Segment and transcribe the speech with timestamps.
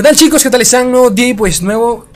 [0.00, 0.42] ¿Qué tal chicos?
[0.42, 0.90] ¿Qué tal están?
[0.90, 2.06] Nuevo día y pues nuevo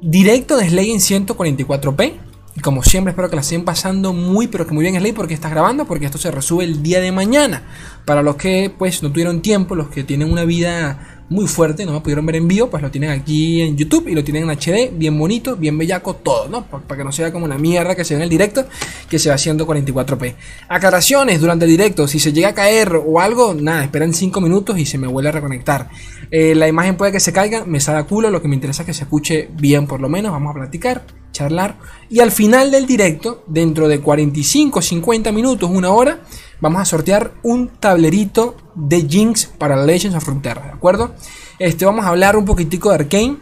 [0.00, 2.14] directo de Slay en 144p.
[2.56, 5.34] Y como siempre espero que la estén pasando muy pero que muy bien Slay porque
[5.34, 7.64] estás grabando porque esto se resube el día de mañana.
[8.06, 11.92] Para los que pues no tuvieron tiempo, los que tienen una vida muy fuerte, no
[11.92, 14.50] me pudieron ver en vivo, pues lo tienen aquí en YouTube y lo tienen en
[14.50, 16.66] HD, bien bonito, bien bellaco, todo, ¿no?
[16.66, 18.66] Para que no sea como una mierda que se ve en el directo,
[19.08, 20.34] que se va haciendo 44p.
[20.68, 24.78] Aclaraciones durante el directo, si se llega a caer o algo, nada, esperan 5 minutos
[24.78, 25.88] y se me vuelve a reconectar.
[26.36, 28.86] Eh, la imagen puede que se caiga, me salga culo, lo que me interesa es
[28.86, 31.78] que se escuche bien por lo menos, vamos a platicar, charlar.
[32.10, 36.22] Y al final del directo, dentro de 45, 50 minutos, una hora,
[36.60, 41.14] vamos a sortear un tablerito de Jinx para Legends of Frontera, ¿de acuerdo?
[41.60, 43.36] Este, vamos a hablar un poquitico de Arkane,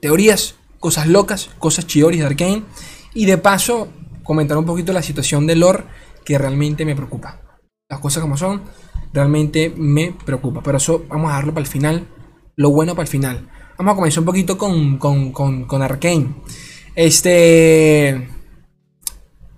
[0.00, 2.64] teorías, cosas locas, cosas chioris de Arkane,
[3.14, 3.86] y de paso
[4.24, 5.84] comentar un poquito la situación de lore
[6.24, 7.40] que realmente me preocupa.
[7.88, 8.62] Las cosas como son,
[9.14, 12.08] realmente me preocupa, pero eso vamos a darlo para el final,
[12.56, 13.48] lo bueno para el final.
[13.78, 16.34] Vamos a comenzar un poquito con, con, con, con Arkane.
[16.94, 18.28] Este...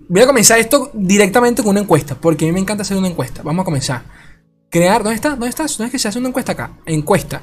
[0.08, 3.08] Voy a comenzar esto directamente con una encuesta, porque a mí me encanta hacer una
[3.08, 3.42] encuesta.
[3.42, 4.04] Vamos a comenzar.
[4.70, 5.30] Crear, ¿dónde está?
[5.30, 5.76] ¿Dónde estás?
[5.76, 6.78] ¿Dónde es que se hace una encuesta acá?
[6.86, 7.42] Encuesta.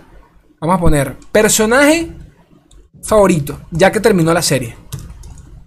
[0.61, 2.11] Vamos a poner personaje
[3.03, 4.77] favorito, ya que terminó la serie.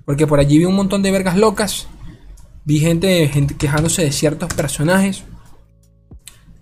[0.07, 1.89] Porque por allí vi un montón de vergas locas.
[2.65, 5.25] Vi gente quejándose de ciertos personajes.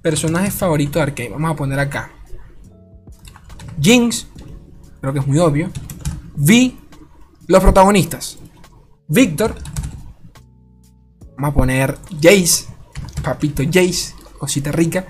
[0.05, 1.31] Personaje favorito de Arcane.
[1.31, 2.11] Vamos a poner acá.
[3.81, 4.27] Jinx.
[5.01, 5.71] Creo que es muy obvio.
[6.37, 6.79] Vi.
[7.47, 8.39] Los protagonistas.
[9.09, 9.55] Víctor.
[11.39, 12.67] Vamos a poner Jace.
[13.23, 14.13] Papito Jace.
[14.39, 15.07] Cosita rica.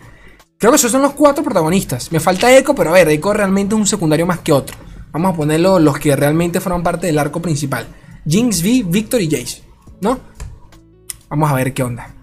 [0.59, 2.13] Creo que esos son los cuatro protagonistas.
[2.13, 4.77] Me falta Echo, pero a ver, Echo realmente es un secundario más que otro.
[5.11, 7.89] Vamos a ponerlo los que realmente fueron parte del arco principal.
[8.29, 9.65] Jinx, V, Victor y Jace.
[10.01, 10.21] ¿No?
[11.29, 12.15] Vamos a ver qué onda.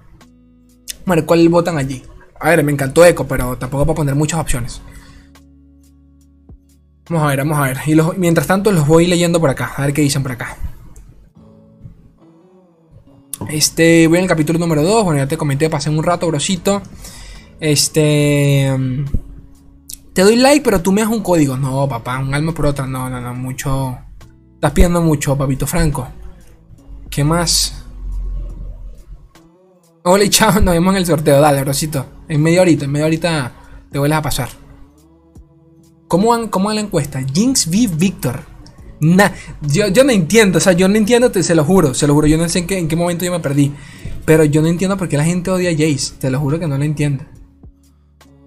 [1.05, 2.01] Ver cuál votan allí.
[2.41, 4.81] A ver, me encantó Echo, pero tampoco puedo poner muchas opciones.
[7.07, 7.77] Vamos a ver, vamos a ver.
[7.85, 9.73] Y los, mientras tanto los voy leyendo por acá.
[9.75, 10.57] A ver qué dicen por acá.
[13.49, 15.03] Este, voy en el capítulo número 2.
[15.03, 16.81] Bueno, ya te comenté, pasé un rato, grosito.
[17.59, 18.75] Este.
[20.13, 21.57] Te doy like, pero tú me das un código.
[21.57, 22.87] No, papá, un alma por otra.
[22.87, 23.97] No, no, no, mucho.
[24.55, 26.07] Estás pidiendo mucho, papito Franco.
[27.09, 27.80] ¿Qué más?
[30.03, 31.39] Hola, chao, nos vemos en el sorteo.
[31.39, 32.05] Dale, brosito.
[32.27, 33.51] En media horita, en media horita
[33.91, 34.49] te vuelves a pasar.
[36.07, 37.21] ¿Cómo van, cómo la encuesta?
[37.33, 38.39] Jinx v Victor.
[38.99, 39.29] Nah,
[39.61, 42.13] yo, yo no entiendo, o sea, yo no entiendo, te, se lo juro, se lo
[42.13, 43.71] juro, yo no sé en qué, en qué momento yo me perdí.
[44.25, 46.67] Pero yo no entiendo por qué la gente odia a Jace, te lo juro que
[46.67, 47.23] no lo entiendo.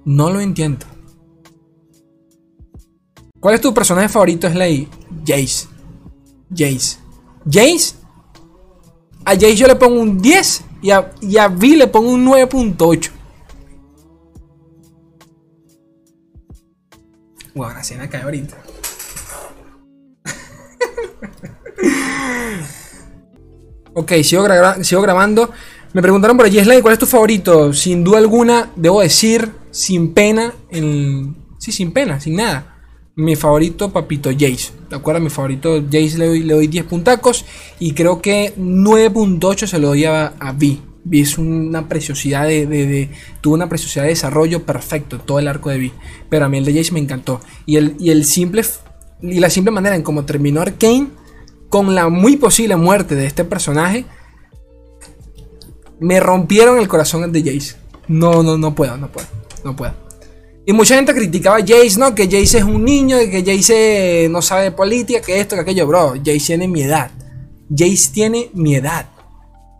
[0.05, 0.87] No lo entiendo.
[3.41, 4.89] ¿Cuál es tu personaje favorito, Slay?
[5.25, 5.69] Jace.
[6.51, 6.99] Jace.
[7.45, 7.95] Jace.
[9.25, 12.27] A Jace yo le pongo un 10 y a, y a V le pongo un
[12.27, 13.11] 9.8.
[17.55, 18.55] Bueno, así me cae ahorita.
[23.95, 25.51] ok, sigo, gra sigo, grabando.
[25.95, 27.73] Me preguntaron por allí, Slay, ¿cuál es tu favorito?
[27.73, 31.35] Sin duda alguna, debo decir, sin pena, en...
[31.59, 32.74] sí, sin pena, sin nada.
[33.17, 34.73] Mi favorito, Papito Jace.
[34.91, 35.21] ¿De acuerdo?
[35.21, 37.45] Mi favorito, Jace le doy, le doy 10 puntacos.
[37.79, 40.79] Y creo que 9.8 se lo doy a, a V.
[41.05, 43.11] V es una preciosidad de, de, de,
[43.41, 45.93] Tuvo una preciosidad de desarrollo perfecto, todo el arco de V.
[46.29, 47.41] Pero a mí el de Jace me encantó.
[47.67, 48.63] Y el, y el simple.
[49.23, 51.09] Y la simple manera en cómo terminó Arkane
[51.75, 54.07] con la muy posible muerte de este personaje,
[55.99, 57.75] me rompieron el corazón de Jace.
[58.07, 59.27] No, no, no puedo, no puedo,
[59.65, 60.04] no puedo.
[60.67, 62.15] Y mucha gente criticaba a Jace, ¿no?
[62.15, 65.87] Que Jace es un niño, que Jace no sabe de política, que esto, que aquello,
[65.87, 66.15] bro.
[66.17, 67.11] Jace tiene mi edad.
[67.69, 69.07] Jace tiene mi edad.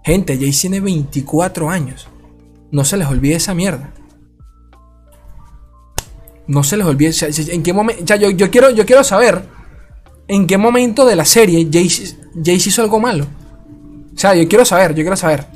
[0.05, 2.07] Gente, Jace tiene 24 años.
[2.71, 3.95] No se les olvide esa mierda.
[6.47, 7.13] No se les olvide.
[7.49, 8.15] ¿En qué momento?
[8.17, 9.43] Yo, yo, quiero, yo quiero saber
[10.29, 13.27] en qué momento de la serie Jace, Jace hizo algo malo.
[14.15, 15.47] O sea, yo quiero saber, yo quiero saber.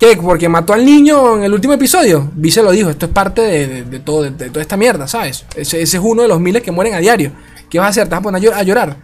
[0.00, 0.16] ¿Qué?
[0.16, 2.30] Porque mató al niño en el último episodio.
[2.34, 5.44] Vi se lo dijo, esto es parte de, todo, de, toda esta mierda, ¿sabes?
[5.54, 7.32] Ese, es uno de los miles que mueren a diario.
[7.68, 8.04] ¿Qué vas a hacer?
[8.04, 8.96] Te vas a poner a llorar.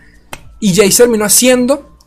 [0.58, 1.98] Y Jace terminó haciendo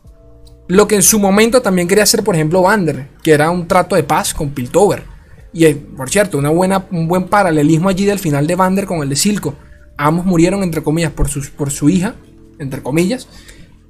[0.68, 3.96] lo que en su momento también quería hacer, por ejemplo, Vander, que era un trato
[3.96, 5.04] de paz con Piltover.
[5.54, 9.04] Y eh, por cierto, una buena, un buen paralelismo allí del final de Vander con
[9.04, 9.54] el de Silco.
[10.00, 12.16] Ambos murieron, entre comillas, por, por su hija,
[12.58, 13.28] entre comillas,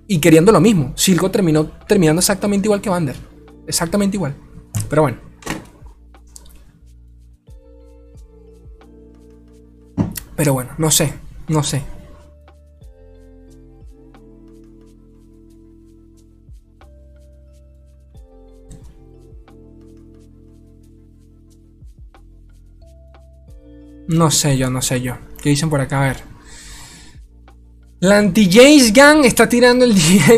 [0.07, 0.91] y queriendo lo mismo.
[0.97, 3.15] Silco terminó terminando exactamente igual que Vander.
[3.65, 4.35] Exactamente igual.
[4.87, 5.17] Pero bueno.
[10.35, 11.13] Pero bueno, no sé,
[11.49, 11.83] no sé.
[24.07, 25.15] No sé yo, no sé yo.
[25.41, 26.01] ¿Qué dicen por acá?
[26.01, 26.28] A ver.
[28.01, 29.93] La anti-Jace Gang está tirando el,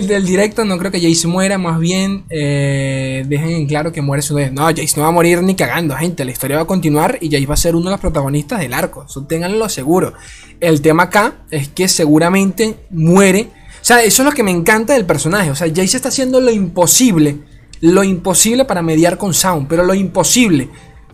[0.08, 0.66] del directo.
[0.66, 1.60] No creo que Jace muera.
[1.60, 4.52] Más bien, eh, dejen en claro que muere su vez.
[4.52, 6.26] No, Jace no va a morir ni cagando, gente.
[6.26, 8.74] La historia va a continuar y Jace va a ser uno de los protagonistas del
[8.74, 9.06] arco.
[9.08, 10.14] Eso ténganlo seguro.
[10.60, 13.50] El tema acá es que seguramente muere.
[13.80, 15.52] O sea, eso es lo que me encanta del personaje.
[15.52, 17.42] O sea, Jace está haciendo lo imposible.
[17.80, 19.68] Lo imposible para mediar con Sound.
[19.68, 20.70] Pero lo imposible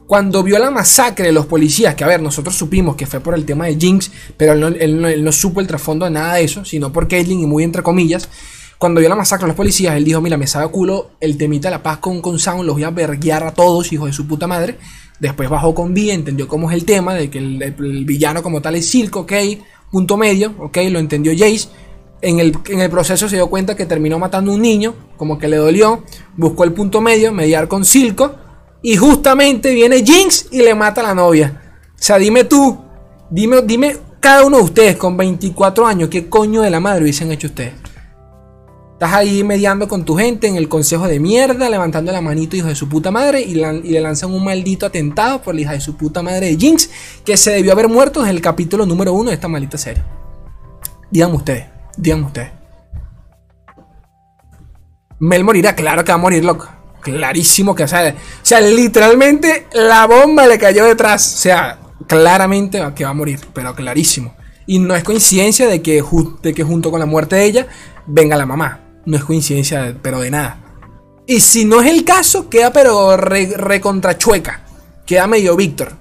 [0.07, 3.35] cuando vio la masacre de los policías, que a ver, nosotros supimos que fue por
[3.35, 6.93] el tema de Jinx, pero él no, supo el trasfondo de nada de eso, sino
[6.93, 8.29] por Caitlyn y muy entre comillas.
[8.77, 11.67] Cuando vio la masacre de los policías, él dijo, mira, me sabe culo el temita
[11.67, 14.25] de la paz con, con Sound, los voy a verguiar a todos, hijos de su
[14.27, 14.77] puta madre.
[15.19, 18.75] Después bajó con B, entendió cómo es el tema, de que el, villano como tal
[18.75, 19.33] es Silco, ok,
[19.91, 21.67] punto medio, ok, lo entendió Jace.
[22.21, 25.37] En el, en el, proceso se dio cuenta que terminó matando a un niño, como
[25.37, 26.03] que le dolió,
[26.37, 28.35] buscó el punto medio, mediar con Silco,
[28.81, 31.61] y justamente viene Jinx y le mata a la novia.
[31.93, 32.77] O sea, dime tú,
[33.29, 37.31] dime, dime cada uno de ustedes con 24 años, ¿qué coño de la madre hubiesen
[37.31, 37.73] hecho ustedes?
[38.93, 42.67] Estás ahí mediando con tu gente en el consejo de mierda, levantando la manito, hijo
[42.67, 45.95] de su puta madre, y, le lanzan un maldito atentado por la hija de su
[45.95, 46.89] puta madre de Jinx,
[47.23, 50.03] que se debió haber muerto desde el capítulo número uno de esta maldita serie.
[51.11, 51.65] Díganme ustedes,
[51.95, 52.51] díganme ustedes.
[55.19, 56.67] Mel morirá, claro que va a morir, loco
[57.11, 61.35] clarísimo que, o sea, o sea, literalmente la bomba le cayó detrás.
[61.35, 64.35] O sea, claramente que va a morir, pero clarísimo.
[64.65, 66.03] Y no es coincidencia de que,
[66.53, 67.67] que junto con la muerte de ella
[68.05, 68.81] venga la mamá.
[69.05, 70.59] No es coincidencia, pero de nada.
[71.25, 74.61] Y si no es el caso, queda pero recontrachueca.
[75.05, 75.93] queda medio Víctor.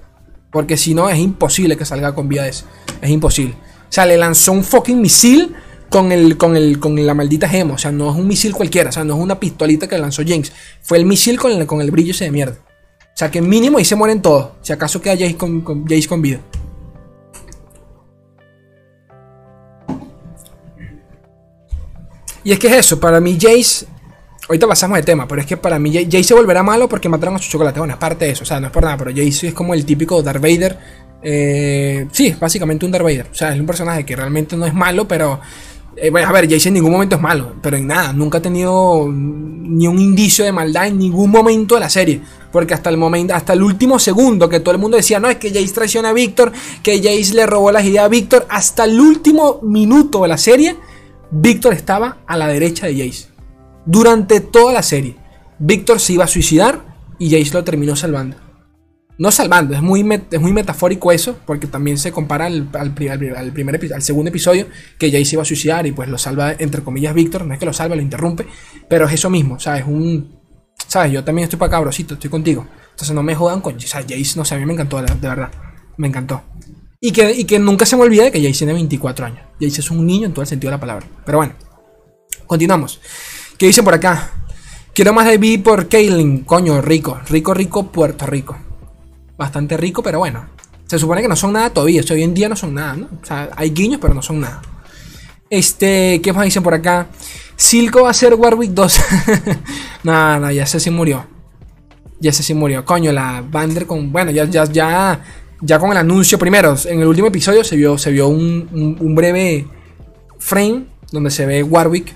[0.51, 2.65] Porque si no, es imposible que salga con vida de eso.
[3.01, 3.55] Es imposible.
[3.89, 5.55] O sea, le lanzó un fucking misil
[5.89, 7.75] con, el, con, el, con la maldita gema.
[7.75, 8.91] O sea, no es un misil cualquiera.
[8.91, 10.53] O sea, no es una pistolita que lanzó Jinx.
[10.83, 12.57] Fue el misil con el, con el brillo ese de mierda.
[13.17, 14.51] O sea, que mínimo ahí se mueren todos.
[14.63, 16.41] Si acaso queda Jace con, con, con vida.
[22.45, 23.87] Y es que es eso, para mí Jace.
[24.49, 27.35] Ahorita pasamos de tema, pero es que para mí Jace se volverá malo porque mataron
[27.35, 27.81] a su chocolate.
[27.81, 29.75] Bueno, es parte de eso, o sea, no es por nada, pero Jace es como
[29.75, 30.79] el típico Darth Vader.
[31.23, 33.27] Eh, sí, básicamente un Darth Vader.
[33.33, 35.41] O sea, es un personaje que realmente no es malo, pero
[35.97, 39.09] eh, a ver, Jace en ningún momento es malo, pero en nada, nunca ha tenido
[39.11, 42.21] ni un indicio de maldad en ningún momento de la serie.
[42.53, 45.37] Porque hasta el momento, hasta el último segundo que todo el mundo decía, no, es
[45.37, 46.53] que Jace traiciona a Víctor,
[46.83, 50.77] que Jace le robó las ideas a Víctor, hasta el último minuto de la serie,
[51.31, 53.29] Víctor estaba a la derecha de Jace.
[53.85, 55.17] Durante toda la serie.
[55.59, 56.83] Víctor se iba a suicidar
[57.19, 58.46] y Jace lo terminó salvando
[59.19, 63.81] no salvando, es muy, es muy metafórico eso, porque también se compara al, al, primer
[63.95, 64.67] al segundo episodio,
[64.99, 67.61] que Jay se iba a suicidar y pues lo salva, entre comillas, Víctor, no es
[67.61, 68.47] que lo salva, lo interrumpe,
[68.89, 69.85] pero es eso mismo, ¿sabes?
[69.87, 70.39] Un,
[70.87, 71.13] ¿sabes?
[71.13, 72.67] Yo también estoy para cabrosito, estoy contigo.
[72.91, 75.15] Entonces no me jodan con, o sea, Jace, no sé, a mí me encantó, de,
[75.15, 75.51] verdad,
[75.97, 76.43] me encantó.
[77.01, 79.41] Y que, y que nunca se me olvide que Jace tiene 24 años.
[79.61, 81.07] Jace es un niño en todo el sentido de la palabra.
[81.25, 81.55] Pero bueno,
[82.47, 83.01] continuamos.
[83.57, 84.31] ¿Qué dice por acá?
[84.93, 88.66] Quiero más de B por Kaylin, coño, rico, rico, rico, Puerto Rico
[89.37, 90.47] bastante rico, pero bueno.
[90.87, 92.03] Se supone que no son nada todavía.
[92.11, 93.09] hoy en día no son nada, ¿no?
[93.21, 94.63] O sea, hay guiños, pero no son nada.
[95.51, 97.09] Este, ¿qué más dicen por acá?
[97.57, 99.01] Silco va a ser Warwick 2.
[100.05, 101.27] nada, no, ya se sí murió.
[102.21, 102.85] Ya se sí murió.
[102.85, 104.13] Coño, la Bander con.
[104.13, 105.21] Bueno, ya, ya, ya.
[105.61, 106.77] Ya con el anuncio primero.
[106.85, 109.67] En el último episodio se vio, se vio un, breve
[110.39, 112.15] frame donde se ve Warwick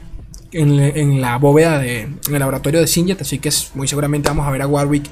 [0.53, 3.21] en, la bóveda de, en el laboratorio de Sinjet.
[3.21, 5.11] Así que muy seguramente vamos a ver a Warwick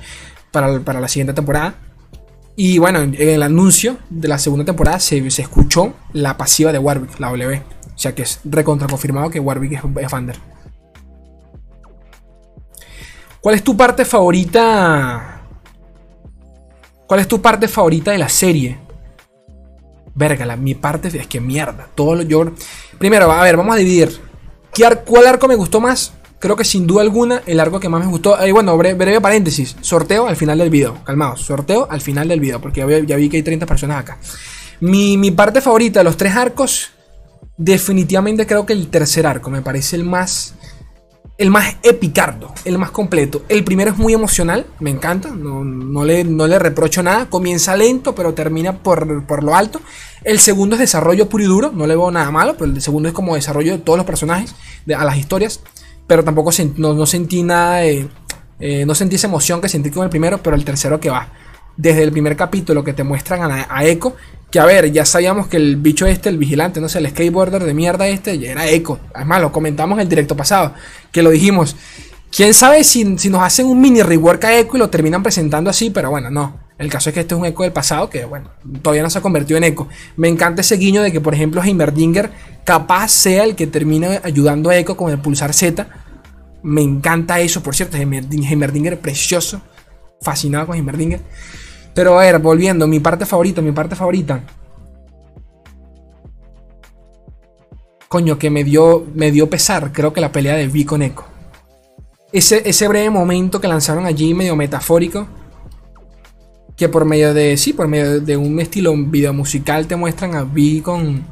[0.52, 1.74] para, para la siguiente temporada.
[2.60, 7.20] Y bueno, en el anuncio de la segunda temporada se, escuchó la pasiva de Warwick,
[7.20, 7.62] la W.
[7.94, 10.12] O sea que es recontra confirmado que Warwick es, es
[13.40, 15.42] ¿Cuál es tu parte favorita?
[17.06, 18.76] ¿Cuál es tu parte favorita de la serie?
[20.16, 21.88] Verga, mi parte es que mierda.
[21.94, 22.42] Todo lo yo.
[22.98, 24.20] Primero, a ver, vamos a dividir.
[25.06, 26.12] ¿Cuál arco me gustó más?
[26.38, 28.40] Creo que sin duda alguna el arco que más me gustó.
[28.40, 29.76] Eh, bueno, breve, paréntesis.
[29.80, 31.02] Sorteo al final del video.
[31.04, 31.42] Calmaos.
[31.42, 32.60] Sorteo al final del video.
[32.60, 34.18] Porque ya vi, que hay 30 personas acá.
[34.80, 36.90] Mi, mi, parte favorita de los tres arcos.
[37.56, 39.50] Definitivamente creo que el tercer arco.
[39.50, 40.54] Me parece el más.
[41.36, 42.52] El más epicardo.
[42.64, 43.44] El más completo.
[43.48, 44.66] El primero es muy emocional.
[44.80, 45.30] Me encanta.
[45.30, 47.28] No, le, no le, reprocho nada.
[47.28, 48.14] Comienza lento.
[48.14, 49.80] Pero termina por, por lo alto.
[50.24, 51.72] El segundo es desarrollo puro y duro.
[51.72, 52.56] No le veo nada malo.
[52.56, 54.54] Pero el segundo es como desarrollo de todos los personajes.
[54.86, 55.60] De, a las historias
[56.08, 58.08] pero tampoco no, sentí nada de,
[58.58, 61.28] eh, no sentí esa emoción que sentí con el primero, pero el tercero que va.
[61.76, 64.16] Desde el primer capítulo que te muestran a, a Echo,
[64.50, 67.62] que a ver, ya sabíamos que el bicho este, el vigilante, no sé, el skateboarder
[67.62, 68.98] de mierda este, ya era Echo.
[69.14, 70.74] Además, lo comentamos en el directo pasado,
[71.12, 71.76] que lo dijimos.
[72.34, 75.68] Quién sabe si, si nos hacen un mini rework a Echo y lo terminan presentando
[75.68, 76.67] así, pero bueno, no.
[76.78, 78.50] El caso es que este es un eco del pasado que, bueno,
[78.82, 79.88] todavía no se ha convertido en eco.
[80.16, 82.30] Me encanta ese guiño de que, por ejemplo, Heimerdinger
[82.64, 85.88] capaz sea el que termine ayudando a Echo con el pulsar Z.
[86.62, 87.96] Me encanta eso, por cierto.
[87.96, 89.60] Heimerdinger precioso.
[90.20, 91.20] Fascinado con Heimerdinger.
[91.94, 94.40] Pero a ver, volviendo, mi parte favorita, mi parte favorita.
[98.06, 101.24] Coño, que me dio, me dio pesar, creo que la pelea de Vi con Echo.
[102.32, 105.26] Ese, ese breve momento que lanzaron allí, medio metafórico
[106.78, 110.44] que por medio de, sí, por medio de un estilo video musical te muestran a
[110.44, 111.26] Vi con,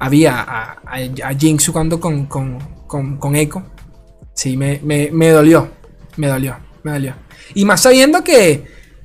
[0.00, 3.62] a, a, a, Jinx jugando con, con, con, con Echo.
[4.34, 5.68] Sí, me, me, me, dolió,
[6.16, 7.14] me dolió, me dolió.
[7.54, 8.64] Y más sabiendo que,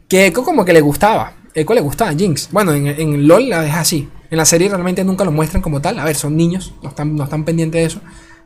[0.10, 2.50] que Echo como que le gustaba, Echo le gustaba a Jinx.
[2.52, 4.10] Bueno, en, LOL la deja así.
[4.32, 6.00] En la serie realmente nunca lo muestran como tal.
[6.00, 8.02] A ver, son niños, no están, no están pendientes de eso.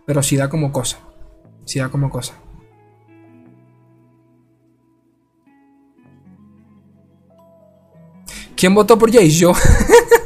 [0.05, 1.00] Pero sí da como cosa.
[1.65, 2.34] Sí da como cosa.
[8.59, 9.29] ¿Quién votó por Jace?
[9.29, 9.53] Yo.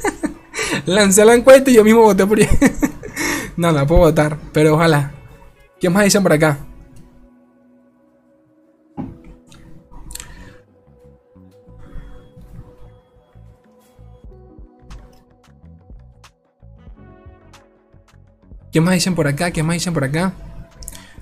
[0.87, 2.71] Lancé la encuesta y yo mismo voté por Jace.
[3.57, 5.11] no, no puedo votar, pero ojalá.
[5.79, 6.57] ¿Qué más dicen por acá?
[18.71, 19.51] ¿Qué más dicen por acá?
[19.51, 20.33] ¿Qué más dicen por acá?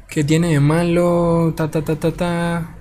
[0.08, 1.54] ¿Qué tiene de malo?
[1.58, 2.81] Ta ta ta ta ta.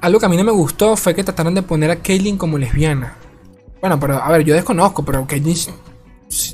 [0.00, 2.58] Algo que a mí no me gustó fue que trataron de poner a Caitlyn como
[2.58, 3.16] lesbiana.
[3.80, 5.56] Bueno, pero a ver, yo desconozco, pero Caitlyn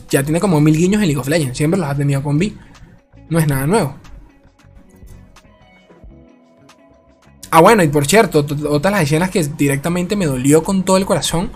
[0.08, 1.56] ya tiene como mil guiños en League of Legends.
[1.56, 2.56] Siempre los ha tenido con Vi.
[3.28, 3.96] No es nada nuevo.
[7.50, 10.96] Ah, bueno, y por cierto, otra de las escenas que directamente me dolió con todo
[10.96, 11.52] el corazón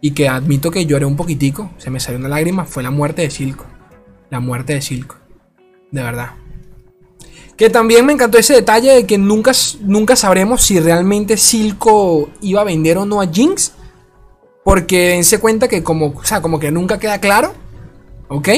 [0.00, 3.22] y que admito que lloré un poquitico, se me salió una lágrima, fue la muerte
[3.22, 3.64] de Silco.
[4.28, 5.16] La muerte de Silco.
[5.92, 6.30] De verdad.
[7.56, 12.60] Que también me encantó ese detalle de que nunca, nunca sabremos si realmente Silco iba
[12.60, 13.72] a vender o no a Jinx.
[14.62, 17.54] Porque dense cuenta que como, o sea, como que nunca queda claro.
[18.28, 18.48] ¿Ok?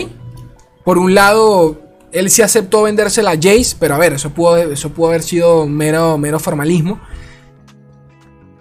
[0.84, 1.80] Por un lado,
[2.12, 5.66] él sí aceptó vendérsela a Jace, pero a ver, eso pudo, eso pudo haber sido
[5.66, 6.98] mero, mero formalismo.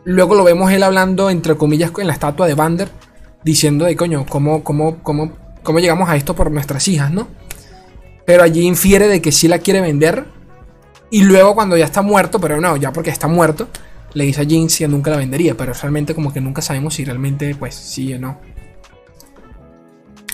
[0.03, 2.89] Luego lo vemos él hablando, entre comillas, en la estatua de Vander,
[3.43, 5.31] diciendo de coño, ¿cómo, cómo, cómo,
[5.63, 7.27] cómo llegamos a esto por nuestras hijas, no?
[8.27, 10.25] Pero allí infiere de que sí la quiere vender.
[11.09, 13.69] Y luego cuando ya está muerto, pero no, ya porque está muerto,
[14.11, 15.55] le dice a Jinx que nunca la vendería.
[15.55, 18.37] Pero realmente como que nunca sabemos si realmente pues sí o no.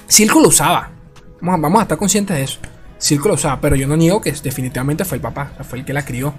[0.08, 0.90] Silco lo usaba.
[1.40, 2.58] Vamos a, estar conscientes de eso.
[2.98, 5.52] Silco lo usaba, pero yo no niego que definitivamente fue el papá.
[5.62, 6.34] fue el que la crió.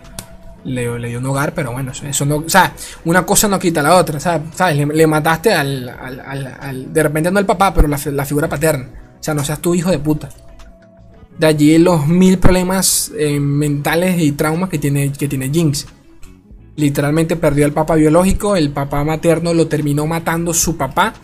[0.65, 2.39] Le, dio un hogar, pero bueno, eso, no.
[2.39, 2.73] O sea,
[3.05, 4.19] una cosa no quita la otra.
[4.19, 4.89] ¿Sabes?
[4.89, 8.89] Le, mataste al, al, De repente no el papá, pero la, la figura paterna.
[9.21, 10.29] O sea, no seas tu hijo de puta.
[11.39, 15.87] De allí los mil problemas eh, mentales y traumas que tiene, que tiene Jinx.
[16.77, 21.15] Literalmente perdió al papá biológico, el papá materno lo terminó matando su papá.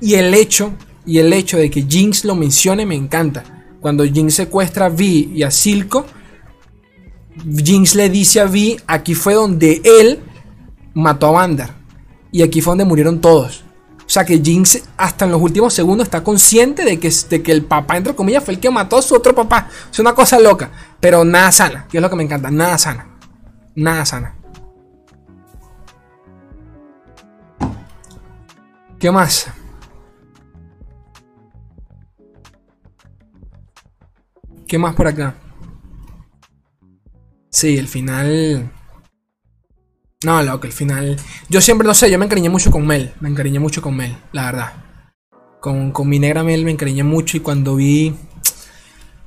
[0.00, 0.72] Y el hecho,
[1.06, 3.44] y el hecho de que Jinx lo mencione me encanta.
[3.80, 6.06] Cuando Jinx secuestra a Vi y a Silco,
[7.64, 10.18] Jinx le dice a Vi, aquí fue donde él
[10.94, 11.68] mató a Vander.
[12.32, 13.64] Y aquí fue donde murieron todos.
[14.10, 17.12] O sea que Jinx hasta en los últimos segundos está consciente de que,
[17.44, 19.68] que el papá, entre comillas, fue el que mató a su otro papá.
[19.88, 23.06] Es una cosa loca, pero nada sana, que es lo que me encanta, nada sana.
[23.76, 24.34] Nada sana.
[28.98, 29.46] ¿Qué más?
[34.66, 35.36] ¿Qué más por acá?
[37.48, 38.72] Sí, el final
[40.22, 41.16] no, loco, al final.
[41.48, 43.14] Yo siempre, no sé, yo me encariñé mucho con Mel.
[43.20, 44.72] Me encariñé mucho con Mel, la verdad.
[45.60, 48.14] Con, mi negra Mel me encariñé mucho y cuando vi.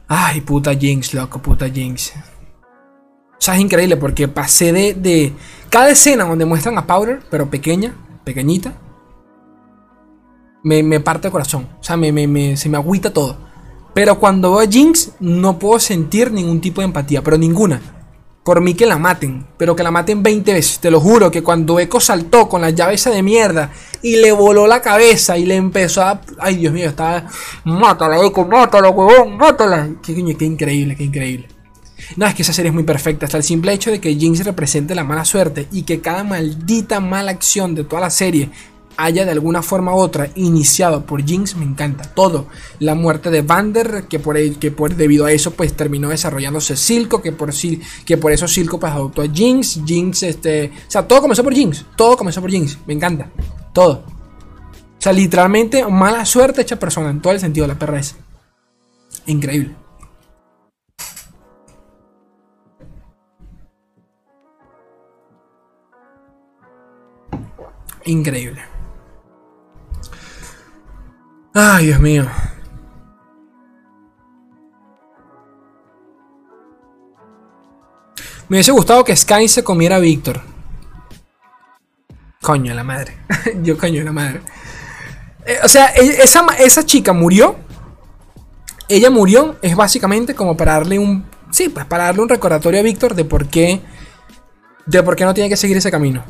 [0.07, 2.13] Ay, puta Jinx, loco, puta Jinx.
[2.15, 5.33] O sea, es increíble porque pasé de, de.
[5.69, 8.73] Cada escena donde muestran a Powder, pero pequeña, pequeñita,
[10.63, 11.69] me, parte el corazón.
[11.79, 13.37] O sea, me, me, se me agüita todo.
[13.95, 17.81] Pero cuando veo a Jinx, no puedo sentir ningún tipo de empatía, pero ninguna
[18.43, 20.79] por mí que la maten, pero que la maten 20 veces.
[20.79, 23.71] Te lo juro que cuando Echo saltó con la llave esa de mierda
[24.01, 26.21] y le voló la cabeza y le empezó a.
[26.39, 27.25] Ay, Dios mío, estaba.
[27.63, 29.89] Mátala, Echo, mátala, huevón, mátala.
[30.03, 31.47] Qué, qué increíble, qué increíble.
[32.17, 33.25] No, es que esa serie es muy perfecta.
[33.25, 36.99] Hasta el simple hecho de que Jinx represente la mala suerte y que cada maldita
[36.99, 38.49] mala acción de toda la serie
[38.97, 42.47] haya de alguna forma u otra iniciado por Jinx me encanta todo.
[42.79, 47.21] La muerte de Vander que por que por debido a eso pues terminó desarrollándose Silco
[47.21, 47.51] que por
[48.05, 49.81] que por eso Silco pues adoptó a Jinx.
[49.85, 53.29] Jinx este o sea todo comenzó por Jinx todo comenzó por Jinx me encanta
[53.73, 54.03] todo.
[54.97, 58.15] O sea literalmente mala suerte hecha persona en todo el sentido de la perra es
[59.25, 59.75] increíble.
[68.05, 68.72] Increíble.
[71.53, 72.25] Ay, Dios mío.
[78.49, 80.41] Me hubiese gustado que Sky se comiera a Víctor.
[82.41, 83.17] Coño la madre.
[83.63, 84.41] Yo coño la madre.
[85.45, 87.55] Eh, o sea, e, esa, esa chica murió.
[88.89, 89.57] Ella murió.
[89.61, 91.25] Es básicamente como para darle un.
[91.51, 93.81] Sí, pues para darle un recordatorio a Víctor de por qué.
[94.85, 96.23] De por qué no tiene que seguir ese camino.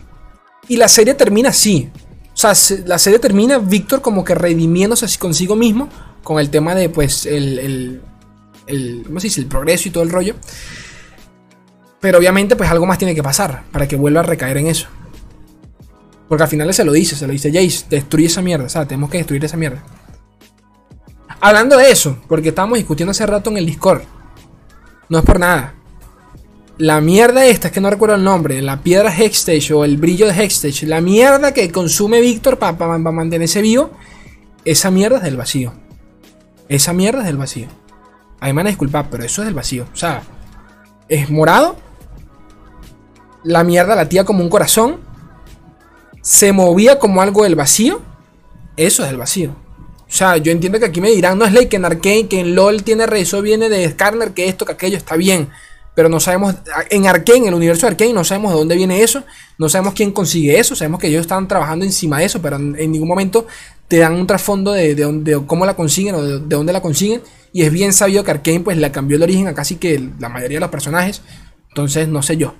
[0.67, 1.91] Y la serie termina así.
[2.33, 2.53] O sea,
[2.85, 5.89] la serie termina Víctor como que redimiéndose consigo mismo.
[6.23, 7.59] Con el tema de pues el.
[7.59, 8.01] el,
[8.67, 9.41] el ¿Cómo se dice?
[9.41, 10.35] El progreso y todo el rollo.
[11.99, 14.87] Pero obviamente pues algo más tiene que pasar para que vuelva a recaer en eso.
[16.27, 18.87] Porque al final se lo dice, se lo dice Jace, destruye esa mierda, o sea,
[18.87, 19.83] tenemos que destruir esa mierda.
[21.39, 24.01] Hablando de eso, porque estábamos discutiendo hace rato en el Discord.
[25.09, 25.75] No es por nada.
[26.83, 30.27] La mierda esta, es que no recuerdo el nombre, la piedra Hexstage o el brillo
[30.27, 33.91] de Hexstage, la mierda que consume Víctor para mantenerse vivo,
[34.65, 35.73] esa mierda es del vacío.
[36.67, 37.69] Esa mierda es del vacío.
[38.41, 39.87] A mí me van a disculpar, pero eso es del vacío.
[39.93, 40.23] O sea,
[41.07, 41.77] es morado
[43.45, 44.99] la mierda latía como un corazón,
[46.21, 48.01] se movía como algo del vacío,
[48.75, 49.55] eso es el vacío.
[50.01, 52.41] O sea, yo entiendo que aquí me dirán, no es ley que en Arkane, que
[52.41, 55.47] en LOL tiene eso viene de Skarner, que esto, que aquello, está bien.
[55.95, 56.55] Pero no sabemos,
[56.89, 59.23] en Arkane, en el universo de Arkane, no sabemos de dónde viene eso,
[59.59, 62.91] no sabemos quién consigue eso, sabemos que ellos están trabajando encima de eso, pero en,
[62.91, 63.45] ningún momento
[63.87, 67.21] te dan un trasfondo de, de, cómo la consiguen o de, de, dónde la consiguen.
[67.51, 70.29] Y es bien sabido que Arkane pues la cambió el origen a casi que la
[70.29, 71.21] mayoría de los personajes.
[71.69, 72.55] Entonces, no sé yo.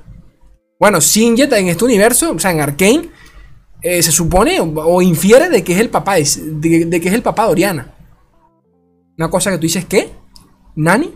[0.79, 3.09] Bueno, Singed en este universo, o sea, en Arkane,
[3.81, 7.21] eh, se supone o, infiere de que es el papá de, de, que es el
[7.21, 7.95] papá de Oriana.
[9.17, 10.11] Una cosa que tú dices, ¿qué?
[10.75, 11.13] ¿Nani?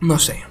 [0.00, 0.44] No sé.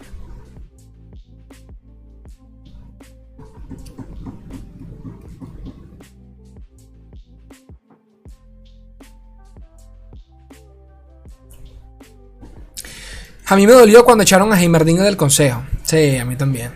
[13.50, 15.64] A mí me dolió cuando echaron a Heimerdinger del consejo.
[15.84, 16.72] Sí, a mí también.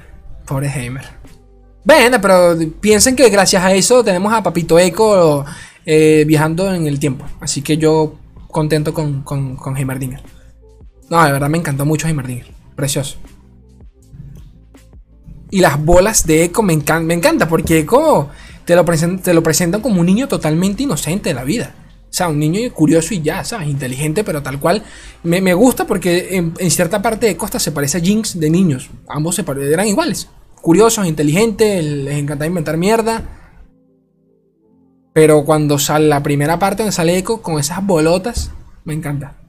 [0.46, 1.04] Pobre Heimer.
[1.84, 5.44] Bueno, pero piensen que gracias a eso tenemos a Papito Eco
[5.86, 7.26] eh, viajando en el tiempo.
[7.42, 8.16] Así que yo
[8.48, 10.22] contento con, con, con Heimerdinger.
[11.10, 12.61] No, de verdad me encantó mucho Heimerdinger.
[12.82, 13.17] Precioso.
[15.52, 18.30] Y las bolas de Eco me, encanta, me encanta porque Eco
[18.65, 18.84] te lo,
[19.44, 21.76] presentan como un niño totalmente inocente de la vida.
[22.10, 23.67] O sea, un niño curioso y ya, ¿sabes?
[23.67, 24.82] Inteligente, pero tal cual.
[25.22, 28.89] Me, gusta porque en, cierta parte de Costa se parece a Jinx de niños.
[29.08, 30.28] Ambos se eran iguales.
[30.56, 33.22] Curiosos, inteligentes, les encanta inventar mierda.
[35.13, 38.50] Pero cuando sale la primera parte donde sale Echo con esas bolotas,
[38.86, 39.41] me encanta.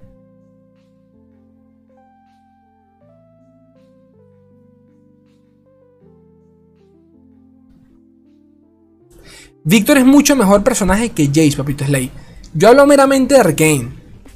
[9.64, 12.10] Víctor es mucho mejor personaje que Jace, papito Slay.
[12.52, 13.90] Yo hablo meramente de Arkane.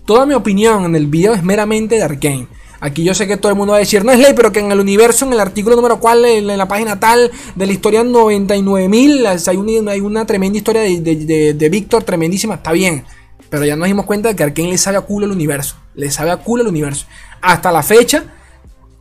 [0.04, 2.46] Toda mi opinión en el video es meramente de Arkane.
[2.78, 4.60] Aquí yo sé que todo el mundo va a decir, no es ley, pero que
[4.60, 8.04] en el universo, en el artículo número cual, en la página tal de la historia
[8.04, 13.04] 99.000, hay, una, hay una tremenda historia de, Víctor, tremendísima, está bien.
[13.50, 15.74] Pero ya nos dimos cuenta de que Arkane le sabe a culo el universo.
[15.94, 17.06] Le sabe a culo el universo.
[17.40, 18.26] Hasta la fecha,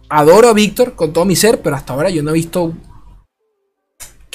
[0.10, 2.74] adoro a Víctor con todo mi ser, pero hasta ahora yo no he visto...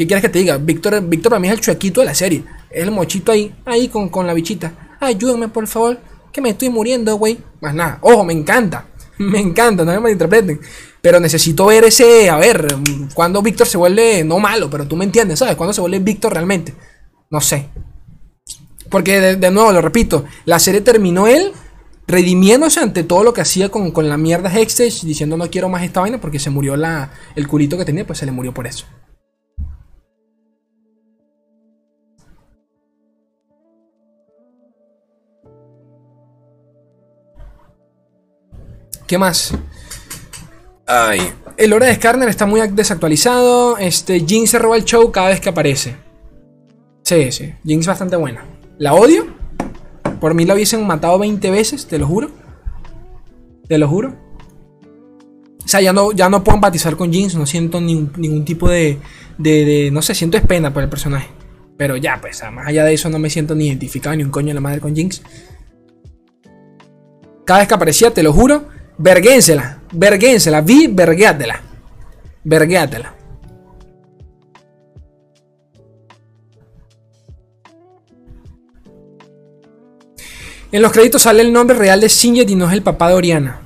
[0.01, 0.57] ¿Qué quieres que te diga?
[0.57, 2.43] Víctor, Víctor para mí es el chuequito de la serie.
[2.71, 4.97] Es el mochito ahí, ahí con, con la bichita.
[4.99, 6.01] Ayúdame, por favor,
[6.33, 7.37] que me estoy muriendo, güey.
[7.61, 7.99] Más nada.
[8.01, 8.87] Ojo, me encanta.
[9.19, 10.59] Me encanta, no me malinterpreten.
[11.03, 12.67] Pero necesito ver ese, a ver,
[13.13, 15.57] cuando Víctor se vuelve, no malo, pero tú me entiendes, ¿sabes?
[15.57, 16.73] Cuando se vuelve Víctor realmente.
[17.29, 17.69] No sé.
[18.89, 21.53] Porque de, nuevo, lo repito, la serie terminó él
[22.07, 25.83] redimiéndose ante todo lo que hacía con, con la mierda Hextech, diciendo no quiero más
[25.83, 28.67] esta vaina porque se murió la, el culito que tenía, pues se le murió por
[28.67, 28.87] eso.
[39.11, 39.53] ¿Qué más?
[40.87, 43.77] Ay, el hora de Skarner está muy desactualizado.
[43.77, 45.97] Este, Jinx se roba el show cada vez que aparece.
[47.03, 47.53] Sí, sí.
[47.65, 48.45] Jinx es bastante buena.
[48.79, 49.27] ¿La odio?
[50.21, 52.31] Por mí la hubiesen matado 20 veces, te lo juro.
[53.67, 54.15] Te lo juro.
[55.65, 59.01] O sea, ya no, ya no puedo empatizar con Jinx, no siento ningún, tipo de,
[59.39, 61.31] de, No sé, siento es pena por el personaje.
[61.77, 64.51] Pero ya, pues, más allá de eso, no me siento ni identificado ni un coño
[64.51, 65.21] de la madre con Jinx.
[67.45, 68.69] Cada vez que aparecía, te lo juro,
[69.03, 71.59] Verguénsela, verguénsela, vi, verguéatela.
[72.45, 73.15] Verguéatela.
[80.71, 83.15] En los créditos sale el nombre real de Singed y no es el papá de
[83.15, 83.63] Oriana.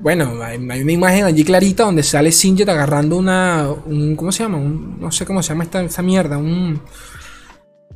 [0.00, 3.70] bueno, hay, una imagen allí clarita donde sale Sinjet agarrando una.
[3.86, 4.58] Un, ¿Cómo se llama?
[4.58, 6.36] no sé cómo se llama esta, esta mierda.
[6.36, 6.80] Un.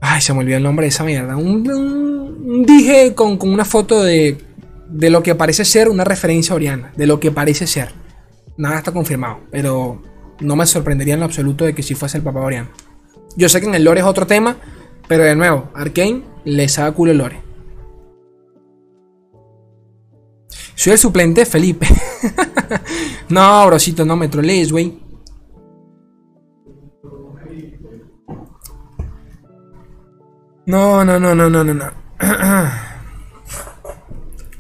[0.01, 1.37] Ay, se me olvidó el nombre de esa mierda.
[1.37, 4.39] Un, dije con, con, una foto de,
[4.89, 6.93] de lo que parece ser una referencia oriana.
[6.97, 7.93] De lo que parece ser.
[8.57, 9.41] Nada está confirmado.
[9.51, 10.03] Pero
[10.41, 12.69] no me sorprendería en lo absoluto de que si fuese el papá oriano.
[13.37, 14.57] Yo sé que en el lore es otro tema.
[15.07, 17.43] Pero de nuevo, Arkane les haga culo el lore.
[20.75, 21.87] Soy el suplente Felipe.
[23.29, 25.05] no, brosito, no me trolees, güey.
[30.67, 31.91] No, no, no, no, no, no, no.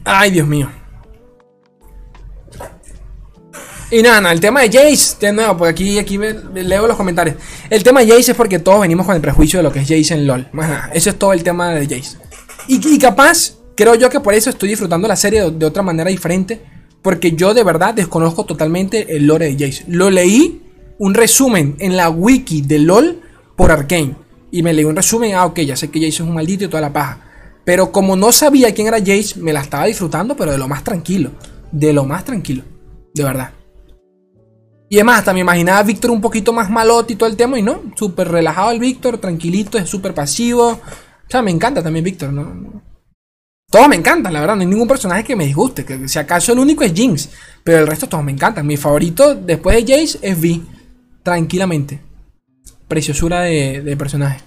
[0.04, 0.70] Ay, Dios mío.
[3.90, 7.36] Y nada, nada, el tema de Jace, de nuevo, pues aquí, aquí leo los comentarios.
[7.70, 9.88] El tema de Jace es porque todos venimos con el prejuicio de lo que es
[9.88, 10.48] Jace en LOL.
[10.92, 12.16] Eso es todo el tema de Jace.
[12.66, 16.10] Y, y capaz, creo yo que por eso estoy disfrutando la serie de, otra manera
[16.10, 16.60] diferente.
[17.02, 19.84] Porque yo de verdad desconozco totalmente el lore de Jace.
[19.88, 20.62] Lo leí
[20.98, 23.20] un resumen en la wiki de LOL
[23.54, 24.16] por Arkane.
[24.50, 26.68] Y me leí un resumen, ah, ok, ya sé que Jace es un maldito y
[26.68, 27.20] toda la paja.
[27.64, 30.84] Pero como no sabía quién era Jace, me la estaba disfrutando, pero de lo más
[30.84, 31.30] tranquilo.
[31.72, 32.62] De lo más tranquilo.
[33.14, 33.52] De verdad.
[34.88, 37.58] Y además, hasta me imaginaba a Víctor un poquito más malote y todo el tema,
[37.58, 40.68] y no, súper relajado el Víctor, tranquilito, es súper pasivo.
[40.68, 42.82] O sea, me encanta también Víctor, ¿no?
[43.70, 45.84] Todos me encantan, la verdad, no hay ningún personaje que me disguste.
[45.84, 47.30] Que si acaso el único es Jinx,
[47.64, 48.66] pero el resto todos me encantan.
[48.66, 50.62] Mi favorito después de Jace es Vi,
[51.22, 52.00] tranquilamente
[52.88, 54.40] preciosura de, personaje.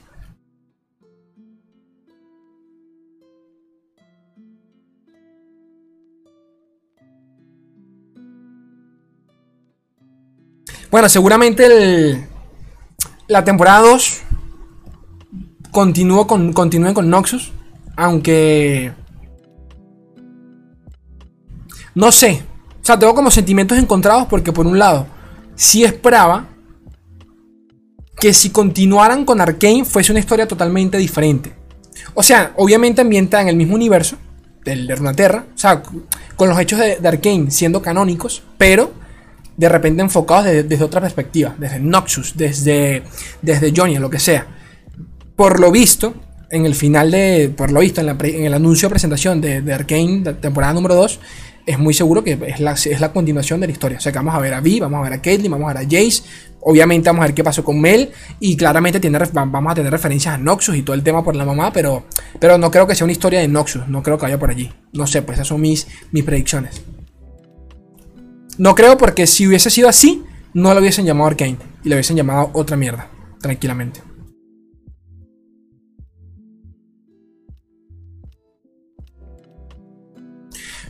[10.89, 12.27] Bueno, seguramente el,
[13.27, 14.21] la temporada 2
[15.71, 17.51] continúe con, Noxus.
[17.95, 18.93] Aunque...
[21.93, 22.43] No sé.
[22.81, 25.07] O sea, tengo como sentimientos encontrados porque por un lado,
[25.55, 26.47] si esperaba
[28.19, 31.53] que si continuaran con Arkane fuese una historia totalmente diferente.
[32.13, 34.17] O sea, obviamente ambientada en el mismo universo
[34.63, 35.83] del de Runaterra, o sea,
[36.35, 38.91] con los hechos de, Arkane siendo canónicos, pero
[39.57, 43.03] de repente enfocados desde, otra perspectiva, desde Noxus, desde,
[43.41, 44.47] desde Johnny, lo que sea.
[45.35, 46.13] Por lo visto,
[46.49, 50.33] en el final de, por lo visto, en, el anuncio de presentación de, de Arkane,
[50.35, 51.19] temporada número 2,
[51.67, 53.97] es muy seguro que es la, es la continuación de la historia.
[53.97, 55.73] O sea que vamos a ver a Vi, vamos a ver a Caitlyn, vamos a
[55.73, 56.23] ver a Jace.
[56.61, 58.09] Obviamente vamos a ver qué pasó con Mel.
[58.39, 61.43] Y claramente tiene, vamos a tener referencias a Noxus y todo el tema por la
[61.43, 61.73] mamá.
[61.73, 62.05] Pero,
[62.39, 63.85] pero no creo que sea una historia de Noxus.
[63.89, 64.71] No creo que vaya por allí.
[64.93, 66.81] No sé, pues esas son mis, mis predicciones.
[68.57, 71.57] No creo porque si hubiese sido así, no lo hubiesen llamado Arkane.
[71.83, 73.09] Y lo hubiesen llamado otra mierda.
[73.39, 74.01] Tranquilamente.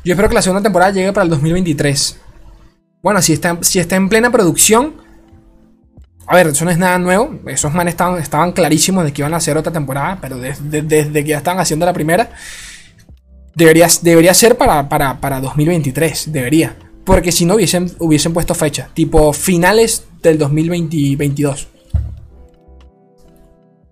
[0.08, 2.18] Yo espero que la segunda temporada llegue para el 2023.
[3.04, 4.96] Bueno, si está, si está en plena producción.
[6.26, 7.38] A ver, eso no es nada nuevo.
[7.48, 10.18] Esos manes estaban, estaban clarísimos de que iban a hacer otra temporada.
[10.22, 12.32] Pero desde, que ya estaban haciendo la primera.
[13.54, 16.32] Debería, debería ser para, para, 2023.
[16.32, 16.74] Debería.
[17.08, 18.90] Porque si no hubiesen, hubiesen puesto fecha.
[18.94, 21.70] Tipo finales del 2022.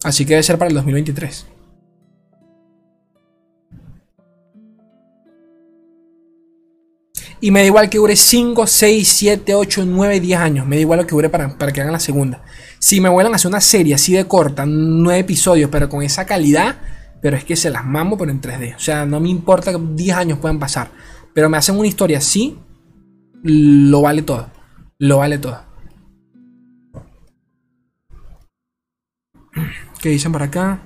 [0.04, 1.48] Así que debe ser para el 2023.
[7.40, 10.68] Y me da igual que dure 5, 6, 7, 8, 9, 10 años.
[10.68, 12.44] Me da igual lo que dure para, para que hagan la segunda.
[12.80, 16.26] Si me vuelvan a hacer una serie así de corta, 9 episodios, pero con esa
[16.26, 16.82] calidad,
[17.22, 18.76] pero es que se las mamo, pero en 3D.
[18.76, 20.92] O sea, no me importa que 10 años puedan pasar.
[21.34, 22.58] Pero me hacen una historia así,
[23.46, 24.50] lo vale todo.
[24.98, 25.62] Lo vale todo.
[30.02, 30.82] ¿Qué dicen por acá?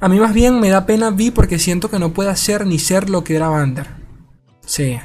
[0.00, 2.78] A mí más bien me da pena Vi porque siento que no puede hacer ni
[2.78, 3.86] ser lo que era Vander.
[4.64, 4.98] Sí.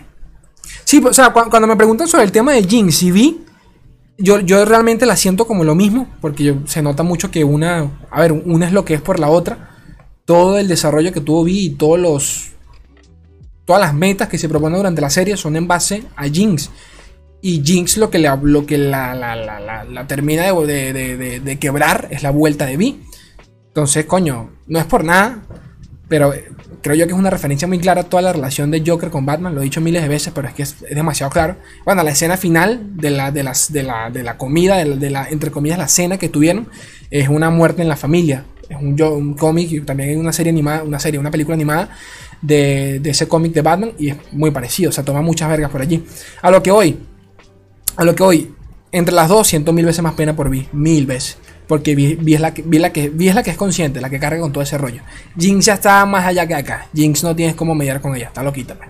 [0.83, 3.45] Sí, o sea, cuando me preguntan sobre el tema de Jinx y Vi,
[4.17, 8.21] yo, yo realmente la siento como lo mismo, porque se nota mucho que una, a
[8.21, 9.71] ver, una es lo que es por la otra.
[10.25, 12.51] Todo el desarrollo que tuvo Vi y todos los,
[13.65, 16.71] todas las metas que se proponen durante la serie son en base a Jinx.
[17.41, 22.07] Y Jinx lo que, le, lo que la, la, la, termina de, de, de, quebrar
[22.09, 23.03] es la vuelta de Vi.
[23.67, 25.43] Entonces, coño, no es por nada,
[26.07, 26.33] pero
[26.81, 29.25] creo yo que es una referencia muy clara a toda la relación de Joker con
[29.25, 29.55] Batman.
[29.55, 31.57] Lo he dicho miles de veces, pero es que es, demasiado claro.
[31.83, 35.27] Bueno, la escena final de la, de las, de la, de la comida, de la,
[35.29, 36.69] entre comillas, la cena que tuvieron,
[37.09, 38.45] es una muerte en la familia.
[38.69, 41.89] Es un, un cómic y también hay una serie animada, una serie, una película animada
[42.41, 44.89] de, ese cómic de Batman y es muy parecido.
[44.89, 46.05] O sea, toma muchas vergas por allí.
[46.41, 46.99] A lo que hoy,
[47.95, 48.51] a lo que hoy,
[48.91, 51.37] Entre las dos siento mil veces más pena por Vi, mil veces.
[51.67, 54.41] Porque Vi, es, la que, la que, es la que es consciente, la que carga
[54.41, 55.01] con todo ese rollo.
[55.37, 56.87] Jinx ya está más allá que acá.
[56.93, 58.75] Jinx no tienes cómo mediar con ella, está loquita.
[58.75, 58.89] Pues.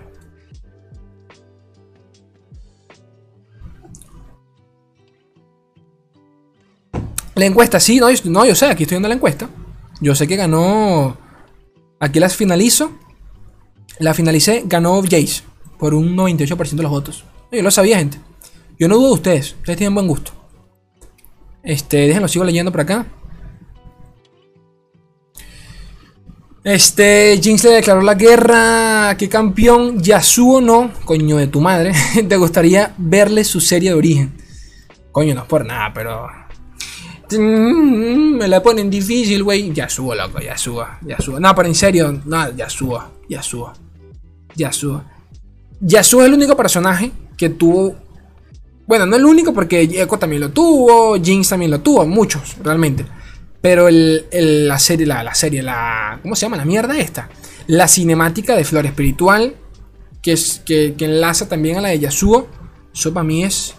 [7.34, 9.48] La encuesta, sí, no, no, yo sé, aquí estoy viendo la encuesta.
[10.00, 11.16] Yo sé que ganó.
[12.00, 12.92] Aquí las finalizo.
[13.98, 15.42] La finalicé, ganó Jace
[15.78, 17.24] por un 98% de los votos.
[17.52, 18.18] Yo lo sabía, gente.
[18.78, 19.54] Yo no dudo de ustedes.
[19.58, 20.32] Ustedes tienen buen gusto.
[21.66, 23.04] Este, déjenlo, sigo leyendo por acá.
[26.64, 29.14] Este, Jinx le declaró la guerra.
[29.18, 30.02] ¿Qué campeón?
[30.02, 30.90] Yasuo no.
[31.04, 31.92] Coño de tu madre.
[32.28, 34.34] ¿Te gustaría verle su serie de origen?
[35.12, 36.26] Coño, no es por nada, pero
[37.32, 39.72] Mm, me la ponen difícil, güey.
[39.72, 41.40] Ya subo, loco, ya subo, ya subo.
[41.40, 43.72] No, pero en serio, no, ya subo, ya subo.
[44.54, 45.02] Ya subo.
[45.80, 47.96] Yasuo es el único personaje que tuvo.
[48.86, 53.04] Bueno, no el único porque Echo también lo tuvo, Jinx también lo tuvo, muchos, realmente.
[53.60, 56.20] Pero el, la serie, la, la, serie, la.
[56.22, 56.56] ¿Cómo se llama?
[56.56, 57.28] La mierda esta.
[57.66, 59.56] La cinemática de Flor Espiritual,
[60.22, 62.46] que, es, que, enlaza también a la de Yasuo.
[62.94, 63.74] Eso para mí es.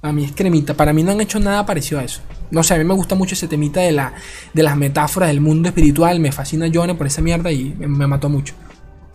[0.00, 0.74] Para mí es cremita.
[0.74, 2.20] Para mí no han hecho nada parecido a eso.
[2.50, 4.12] No sé, a mí me gusta mucho ese temita de, la,
[4.52, 6.18] de las metáforas del mundo espiritual.
[6.18, 8.54] Me fascina Johnny por esa mierda y me, mató mucho.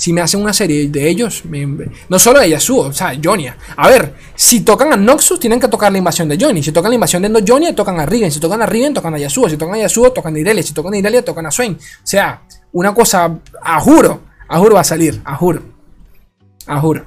[0.01, 1.43] Si me hacen una serie de ellos,
[2.09, 3.45] no solo de Yasuo, o sea, Johnny.
[3.75, 6.63] A ver, si tocan a Noxus, tienen que tocar la invasión de Johnny.
[6.63, 8.31] Si tocan la invasión de Johnny, tocan a Riven.
[8.31, 9.47] Si tocan a Riven, tocan a Yasuo.
[9.47, 10.63] Si tocan a Yasuo, tocan a Irelia.
[10.63, 11.73] Si tocan a Irelia, tocan a Swain.
[11.73, 15.61] O sea, una cosa, a juro, a va a salir, a juro.
[16.65, 17.05] A juro.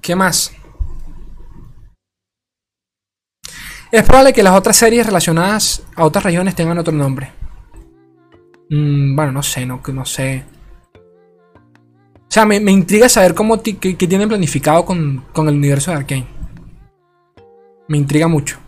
[0.00, 0.57] ¿Qué más?
[3.90, 7.32] Es probable que las otras series relacionadas a otras regiones tengan otro nombre.
[8.68, 10.44] Mm, bueno, no sé, no, no sé.
[10.94, 16.26] O sea, me, intriga saber cómo qué, tienen planificado con, el universo de Arkane.
[17.88, 18.58] Me intriga mucho.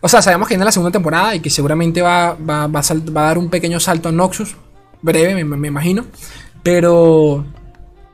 [0.00, 3.24] O sea, sabemos que viene la segunda temporada y que seguramente va, va, va, a,
[3.24, 4.54] dar un pequeño salto a Noxus.
[5.00, 6.04] Breve, me imagino.
[6.62, 7.44] Pero.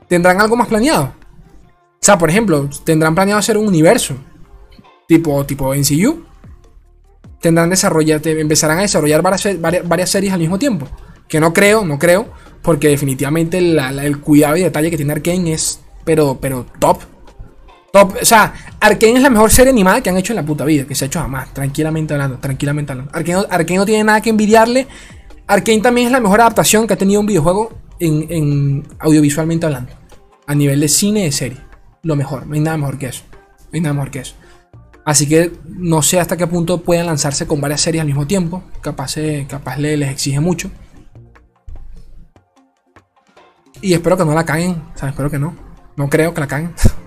[0.07, 1.03] ¿Tendrán algo más planeado?
[1.03, 4.15] O sea, por ejemplo, tendrán planeado hacer un universo
[5.09, 6.23] tipo, tipo NCU.
[7.41, 10.87] Tendrán empezarán a desarrollar varias, series al mismo tiempo.
[11.27, 12.31] Que no creo, no creo.
[12.61, 16.99] Porque definitivamente el cuidado y detalle que tiene Arkane es, pero, pero top.
[17.91, 18.17] Top.
[18.21, 20.85] O sea, Arkane es la mejor serie animada que han hecho en la puta vida.
[20.85, 21.51] Que se ha hecho jamás.
[21.53, 22.37] Tranquilamente hablando.
[22.37, 23.11] Tranquilamente hablando.
[23.15, 24.85] Arkane, no tiene nada que envidiarle.
[25.47, 29.93] Arkane también es la mejor adaptación que ha tenido un videojuego en, en audiovisualmente hablando.
[30.45, 31.57] A nivel de cine de serie
[32.03, 32.45] lo mejor.
[32.45, 33.23] No hay nada mejor que eso.
[33.31, 34.35] No hay nada mejor que eso.
[35.05, 38.63] Así que no sé hasta qué punto pueden lanzarse con varias series al mismo tiempo.
[38.81, 39.15] Capaz,
[39.47, 40.69] capaz les exige mucho.
[43.81, 44.81] Y espero que no la caguen.
[44.93, 45.55] O sea, espero que no.
[45.95, 46.73] No creo que la caguen.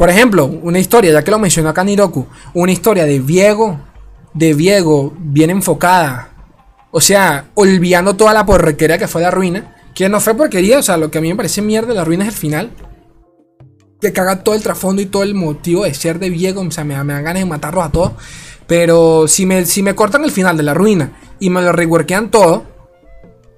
[0.00, 3.78] Por ejemplo, una historia, ya que lo mencionó acá Niroku, una historia de Viego,
[4.32, 6.30] de Viego bien enfocada.
[6.90, 9.76] O sea, olvidando toda la porquería que fue la ruina.
[9.94, 12.04] Que no fue porquería, o sea, lo que a mí me parece mierda de la
[12.06, 12.70] ruina es el final.
[14.00, 16.62] Que caga todo el trasfondo y todo el motivo de ser de Viego.
[16.62, 18.12] O sea, me, dan ganas de matarlos a todos.
[18.66, 22.30] Pero si me, si me cortan el final de la ruina y me lo reworkean
[22.30, 22.64] todo,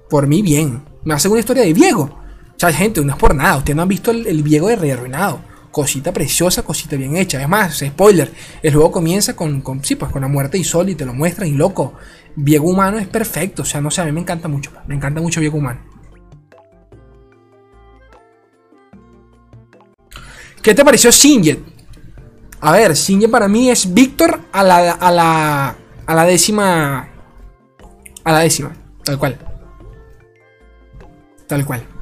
[0.09, 0.83] por mí bien.
[1.05, 2.03] Me hacen una historia de Viego.
[2.03, 3.59] O sea, gente, no es por nada.
[3.59, 7.41] Ustedes no han visto el, el Viego de Rey Arruinado cosita preciosa, cosita bien hecha.
[7.41, 8.31] Es más, spoiler,
[8.61, 11.15] el juego comienza con, con, sí, pues, con la muerte y sol y te lo
[11.15, 11.95] muestran y loco.
[12.35, 15.19] Viego humano es perfecto, o sea, no sé, a mí me encanta mucho, me encanta
[15.19, 15.81] mucho Viego humano.
[20.61, 21.59] ¿Qué te pareció Sinjet?
[22.61, 27.09] A ver, Sinjet para mí es Víctor a la, a la, a la décima,
[28.23, 29.39] a la décima, tal cual.
[31.47, 31.92] Tal cual.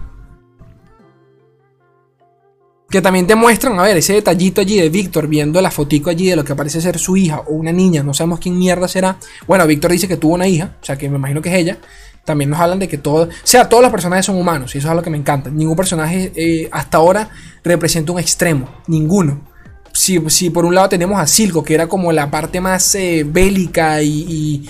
[2.92, 6.28] Que también te muestran, a ver, ese detallito allí de Víctor viendo la fotico allí
[6.28, 9.18] de lo que parece ser su hija o una niña, no sabemos quién mierda será.
[9.48, 11.78] Bueno, Víctor dice que tuvo una hija, o sea que me imagino que es ella.
[12.26, 14.88] También nos hablan de que todo, o sea, todos los personajes son humanos y eso
[14.88, 15.50] es algo que me encanta.
[15.50, 17.30] Ningún personaje eh, hasta ahora
[17.64, 19.42] representa un extremo, ninguno.
[19.94, 24.02] Si, por un lado tenemos a Silco, que era como la parte más eh, bélica
[24.02, 24.66] y,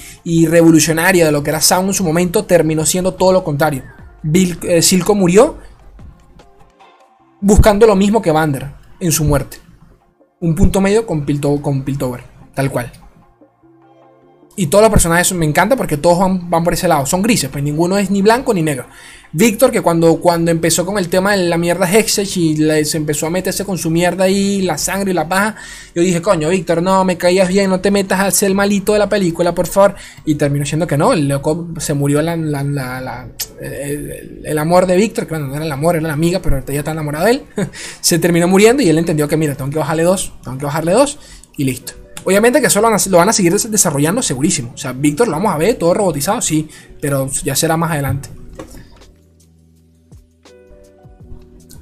[0.47, 3.84] revolucionaria de lo que era Sound en su momento, terminó siendo todo lo contrario.
[4.23, 5.57] Bill, eh, Silco murió
[7.41, 9.58] buscando lo mismo que Vander en su muerte.
[10.39, 12.23] Un punto medio con, Piltover,
[12.54, 12.91] tal cual.
[14.56, 17.06] Y todos los personajes me encantan porque todos van, por ese lado.
[17.06, 18.86] Son grises, pues ninguno es ni blanco ni negro.
[19.34, 23.28] Víctor, que cuando, cuando empezó con el tema de la mierda Hexage y se empezó
[23.28, 25.56] a meterse con su mierda ahí, la sangre y la paja,
[25.96, 28.91] yo dije, coño, Víctor, no, me caías bien, no te metas a ser el malito
[28.91, 29.96] de la película, por favor.
[30.26, 32.28] Y terminó siendo que no, el loco se murió el,
[34.60, 36.80] amor de Víctor, que bueno, no era el amor, era la amiga, pero ahorita ya
[36.80, 37.44] está enamorado de él.
[38.02, 40.91] se terminó muriendo y él entendió que, mira, tengo que bajarle dos, tengo que bajarle
[40.91, 41.17] dos
[41.56, 41.94] y listo.
[42.26, 44.74] Obviamente que eso lo van, a, seguir desarrollando segurísimo.
[44.76, 48.40] O sea, Víctor lo vamos a ver todo robotizado, sí, pero ya será más adelante.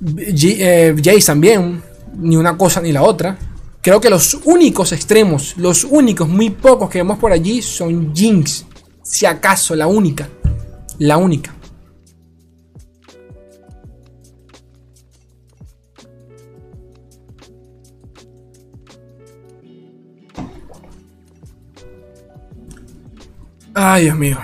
[0.01, 1.81] Eh, Jace también,
[2.17, 3.37] ni una cosa ni la otra.
[3.81, 8.65] Creo que los únicos extremos, los únicos muy pocos que vemos por allí son Jinx.
[9.01, 10.29] Si acaso, la única.
[10.99, 11.53] La única.
[23.73, 24.37] Ay, Dios mío.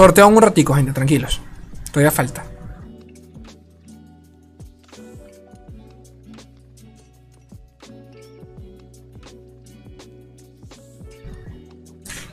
[0.00, 1.42] Sorteo un ratico, gente, tranquilos.
[1.92, 2.42] Todavía falta.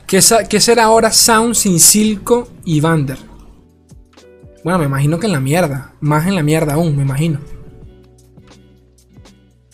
[0.06, 3.18] ¿Qué, será ahora Sound sin Silco y Vander?
[4.64, 5.92] Bueno, me imagino que en la mierda.
[6.00, 7.38] Más en la mierda aún, me imagino.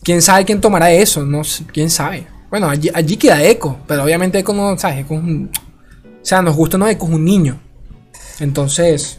[0.02, 1.24] ¿Quién sabe quién tomará eso?
[1.24, 2.26] No quién sabe.
[2.50, 5.06] Bueno, allí, queda Echo, pero obviamente Echo no, ¿sabes?
[5.08, 5.22] o
[6.22, 7.60] sea, nos gusta no Echo es un niño.
[8.40, 9.18] Entonces,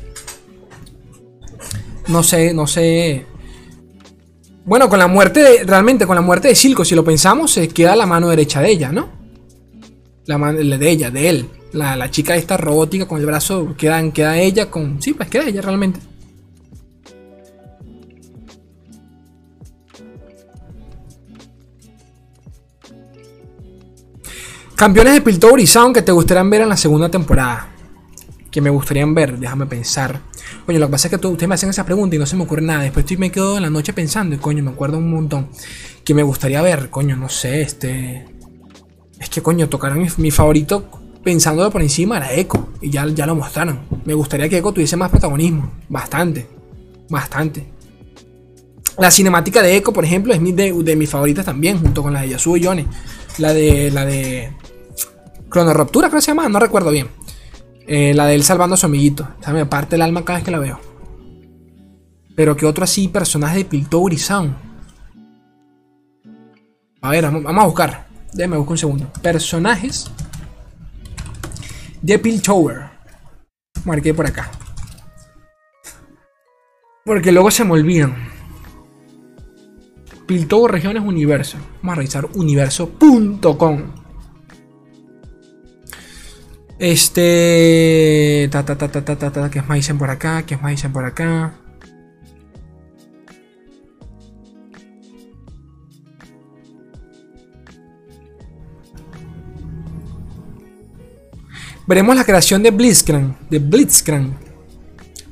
[2.08, 3.26] no sé, no sé.
[4.66, 7.96] Bueno, con la muerte realmente con la muerte de Silco, si lo pensamos, se queda
[7.96, 9.10] la mano derecha de ella, ¿no?
[10.26, 11.50] La mano de ella, de él.
[11.72, 15.02] La, la chica esta robótica con el brazo, queda, queda ella con...
[15.02, 16.00] Sí, pues queda ella realmente.
[24.76, 27.75] Campeones de Piltover y Sound que te gustarían ver en la segunda temporada.
[28.56, 30.22] Que me gustarían ver, déjame pensar.
[30.66, 32.44] Coño, lo que pasa es que ustedes me hacen esa pregunta y no se me
[32.44, 32.84] ocurre nada.
[32.84, 35.50] Después estoy, me quedo en la noche pensando y coño, me acuerdo un montón.
[36.06, 38.26] Que me gustaría ver, coño, no sé, este.
[39.20, 40.90] Es que coño, tocaron mi, favorito
[41.22, 42.70] pensándolo por encima era Echo.
[42.80, 43.82] Y ya, ya lo mostraron.
[44.06, 45.74] Me gustaría que Echo tuviese más protagonismo.
[45.90, 46.48] Bastante.
[47.10, 47.68] Bastante.
[48.98, 52.22] La cinemática de Echo, por ejemplo, es de, de mis favoritas también, junto con la
[52.22, 52.86] de Yasuo y Yone.
[53.38, 53.92] La de.
[53.92, 54.54] La de.
[55.50, 57.25] Cronorruptura, creo que se llama, no recuerdo bien.
[57.88, 59.28] Eh, la de él salvando a su amiguito.
[59.40, 60.80] O sea, me parte el alma cada vez que la veo.
[62.36, 64.56] Pero que otro así personaje de Piltover y Sound.
[67.02, 68.08] A ver, vamos, a buscar.
[68.34, 69.14] Déjame buscar un segundo.
[69.22, 70.10] Personajes
[72.02, 72.90] de Piltover.
[73.86, 74.50] Marqué por acá.
[77.06, 78.16] Porque luego se me olvidan.
[80.26, 81.58] Piltover Regiones Universo.
[81.84, 84.05] Vamos a revisar universo.com.
[86.78, 88.50] Este.
[88.52, 90.44] Ta, ta, ta, ta, ta, ta, ta, ¿Qué más dicen por acá?
[90.46, 91.54] ¿Qué más dicen por acá?
[101.88, 103.38] Veremos la creación de Blitzcrank.
[103.50, 104.34] De Blitzcrank.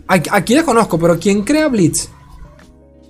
[0.08, 2.10] Aquí, la conozco, pero ¿quién crea Blitz?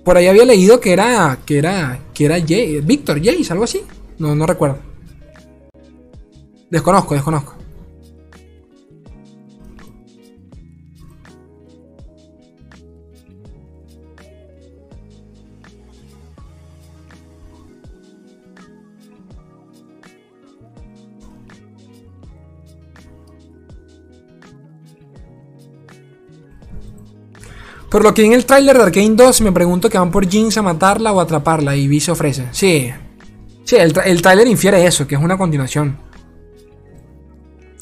[0.04, 1.38] Por ahí había leído que era.
[1.44, 2.00] que era.
[2.14, 3.82] que era Jay, Victor Jace, algo así.
[4.18, 4.78] No, no recuerdo.
[6.70, 7.53] Desconozco, desconozco.
[27.94, 30.58] Por lo que en el tráiler de Arkane 2 me pregunto que van por Jinx
[30.58, 32.48] a matarla o atraparla y Vi se ofrece.
[32.50, 32.90] Sí.
[33.62, 35.96] Sí, el, el tráiler infiere eso, que es una continuación.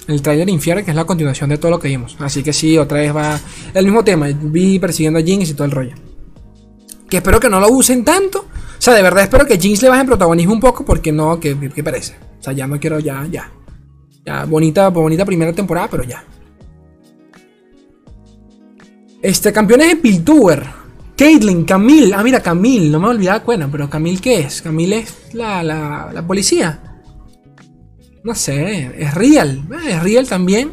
[0.07, 2.15] El tráiler infiere que es la continuación de todo lo que vimos.
[2.19, 3.41] Así que sí, otra vez va
[3.73, 4.27] el mismo tema.
[4.29, 5.95] Vi persiguiendo a Jinx y todo el rollo.
[7.09, 8.41] Que espero que no lo usen tanto.
[8.41, 11.41] O sea, de verdad espero que Jinx le baje en protagonismo un poco porque no,
[11.41, 12.17] que, que parece.
[12.39, 13.51] O sea, ya no quiero, ya, ya.
[14.27, 16.23] Ya, bonita, bonita primera temporada, pero ya.
[19.23, 20.67] Este, campeones de Piltover.
[21.17, 22.13] Caitlyn, Camille.
[22.13, 22.91] Ah, mira, Camille.
[22.91, 24.61] No me olvidaba cuena, pero Camille, ¿qué es?
[24.61, 26.81] Camille es la, la, la policía.
[28.25, 29.63] No sé, es Real.
[29.85, 30.73] Eh, es Real también.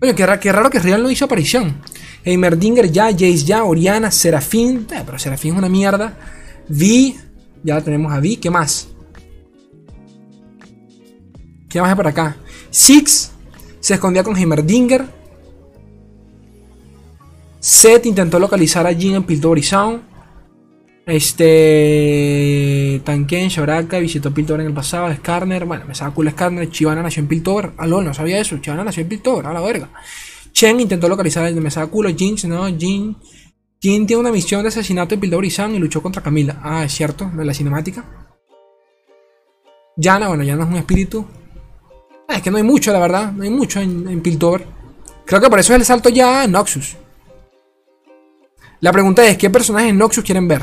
[0.00, 1.76] Oye, qué, qué, raro que Real no hizo aparición.
[2.24, 4.86] Heimerdinger ya, Jace ya, Oriana, Serafín.
[4.92, 6.16] Eh, pero Serafín es una mierda.
[6.68, 7.16] Vi.
[7.62, 8.38] Ya tenemos a Vi.
[8.38, 8.88] ¿Qué más?
[11.68, 12.36] ¿Qué más hay por acá?
[12.70, 13.30] Six
[13.78, 15.21] se escondía con Heimerdinger.
[17.62, 20.02] Seth intentó localizar a Jin en Piltover y Sound.
[21.06, 23.00] Este.
[23.04, 25.64] Tanken, Shoraka, visitó Piltover en el pasado, Skarner.
[25.64, 26.68] Bueno, me saca cool Skarner.
[26.70, 27.70] Chivana nació en Piltover.
[27.76, 28.58] Aló, no sabía eso.
[28.58, 29.90] Chivana nació en Piltover, a la verga.
[30.50, 32.10] Chen intentó localizar el de culo.
[32.10, 33.16] Jinx, no, Jin.
[33.80, 36.58] Jin tiene una misión de asesinato en Piltover y luchó contra Camila.
[36.64, 38.04] Ah, es cierto, de la cinemática.
[39.96, 41.24] Yana, bueno, Yana es un espíritu.
[42.26, 43.30] Ah, es que no hay mucho, la verdad.
[43.30, 44.66] No hay mucho en, en Piltover.
[45.24, 46.96] Creo que por eso es el salto ya a Noxus.
[48.82, 50.62] La pregunta es: ¿qué personajes en Noxus quieren ver?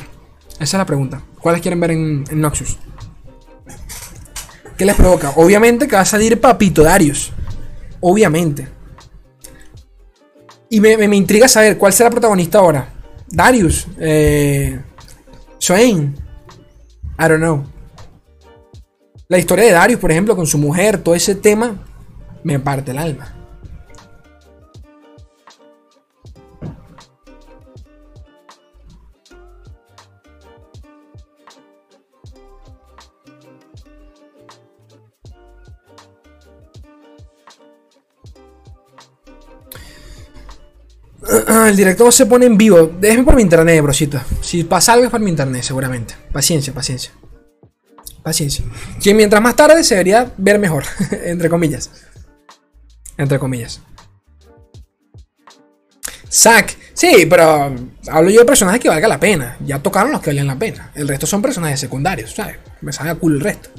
[0.55, 1.21] Esa es la pregunta.
[1.39, 2.77] ¿Cuáles quieren ver en, Noxus?
[4.77, 5.31] ¿Qué les provoca?
[5.37, 7.31] Obviamente que va a salir Papito Darius.
[8.01, 8.67] Obviamente.
[10.69, 12.89] Y me, intriga saber cuál será el protagonista ahora.
[13.29, 13.87] Darius.
[13.97, 14.77] Eh,
[15.57, 16.13] Swain.
[17.17, 17.63] I don't know.
[19.29, 21.85] La historia de Darius, por ejemplo, con su mujer, todo ese tema,
[22.43, 23.38] me parte el alma.
[41.67, 42.91] El director se pone en vivo.
[42.99, 44.25] Déjeme por mi internet, brosita.
[44.41, 46.15] Si pasa algo es por mi internet, seguramente.
[46.31, 47.11] Paciencia, paciencia.
[48.23, 48.65] Paciencia.
[49.01, 50.83] Que mientras más tarde se debería ver mejor.
[51.23, 51.89] Entre comillas.
[53.17, 53.81] Entre comillas.
[56.31, 56.77] Zack.
[56.93, 57.75] Sí, pero
[58.09, 59.57] hablo yo de personajes que valga la pena.
[59.65, 60.91] Ya tocaron los que valían la pena.
[60.95, 62.57] El resto son personajes secundarios, ¿sabes?
[62.81, 63.69] Me sabe a cool el resto.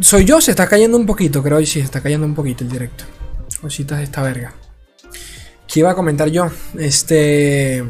[0.00, 2.64] Soy yo, se está cayendo un poquito, creo que sí, se está cayendo un poquito
[2.64, 3.04] el directo.
[3.60, 4.52] Cositas de esta verga.
[5.72, 6.50] ¿Qué iba a comentar yo?
[6.78, 7.84] Este.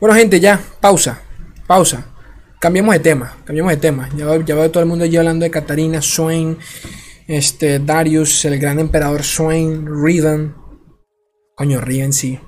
[0.00, 1.20] Bueno, gente, ya, pausa.
[1.66, 2.06] Pausa.
[2.60, 3.36] Cambiemos de tema.
[3.44, 4.08] Cambiemos de tema.
[4.16, 6.56] Ya, veo todo el mundo allí hablando de Katarina, Swain,
[7.26, 10.54] este, Darius, el gran emperador Swain, Riven.
[11.56, 12.38] Coño, Riven sí.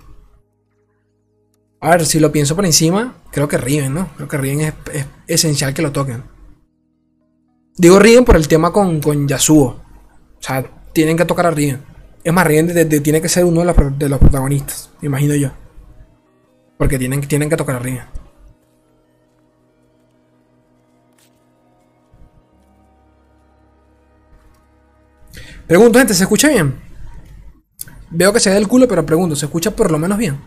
[1.81, 4.11] A ver, si lo pienso por encima, creo que Riven, ¿no?
[4.17, 6.23] Creo que Riven es esencial que lo toquen.
[7.81, 9.69] Digo Riven por el tema con, con Yasuo.
[9.69, 9.81] O
[10.39, 10.63] sea,
[10.93, 11.81] tienen que tocar a Riven.
[12.23, 15.51] Es más, Riven tiene que ser uno de los, protagonistas, me imagino yo.
[16.77, 18.05] Porque tienen, tienen que tocar a Riven.
[25.67, 26.79] Pregunto, gente, ¿se escucha bien?
[28.11, 30.39] Veo que se ve el culo, pero pregunto, ¿se escucha por lo menos bien?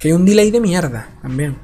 [0.00, 1.56] Que hay un delay de mierda también.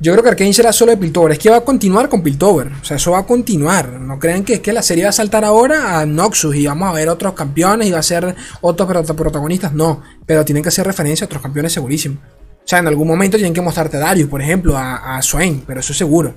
[0.00, 1.32] Yo creo que Arkane será solo de Piltover.
[1.32, 2.68] Es que va a continuar con Piltover.
[2.80, 3.92] O sea, eso va a continuar.
[4.00, 6.88] No crean que es que la serie va a saltar ahora a Noxus y vamos
[6.88, 9.72] a ver otros campeones y va a ser otros protagonistas.
[9.72, 10.02] No.
[10.26, 12.16] Pero tienen que hacer referencia a otros campeones segurísimo.
[12.16, 15.64] O sea, en algún momento tienen que mostrarte a Darius, por ejemplo, a, a Swain.
[15.66, 16.34] Pero eso es seguro.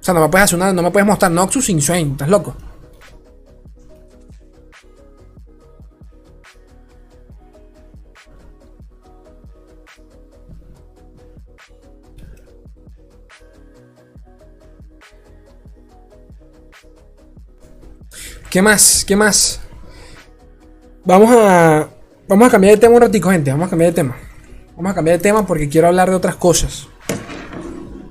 [0.00, 2.12] O sea, no me puedes hacer una, no me puedes mostrar Noxus sin Swain.
[2.12, 2.56] ¿Estás loco?
[18.56, 19.04] ¿Qué más?
[19.04, 19.60] ¿Qué más?
[21.04, 21.90] Vamos a.
[22.26, 23.50] Vamos a cambiar de tema un ratico, gente.
[23.50, 24.16] Vamos a cambiar de tema.
[24.74, 26.88] Vamos a cambiar de tema porque quiero hablar de otras cosas.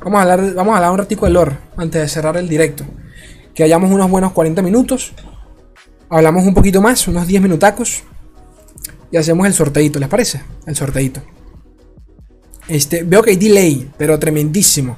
[0.03, 2.85] Vamos a hablar, vamos a hablar un ratico de lore antes de cerrar el directo.
[3.55, 5.13] Que hayamos unos buenos 40 minutos.
[6.09, 8.03] Hablamos un poquito más, unos 10 minutacos.
[9.09, 10.43] Y hacemos el sorteito, ¿les parece?
[10.67, 11.23] El sorteito.
[12.67, 14.95] Este, veo que hay delay, pero tremendísimo.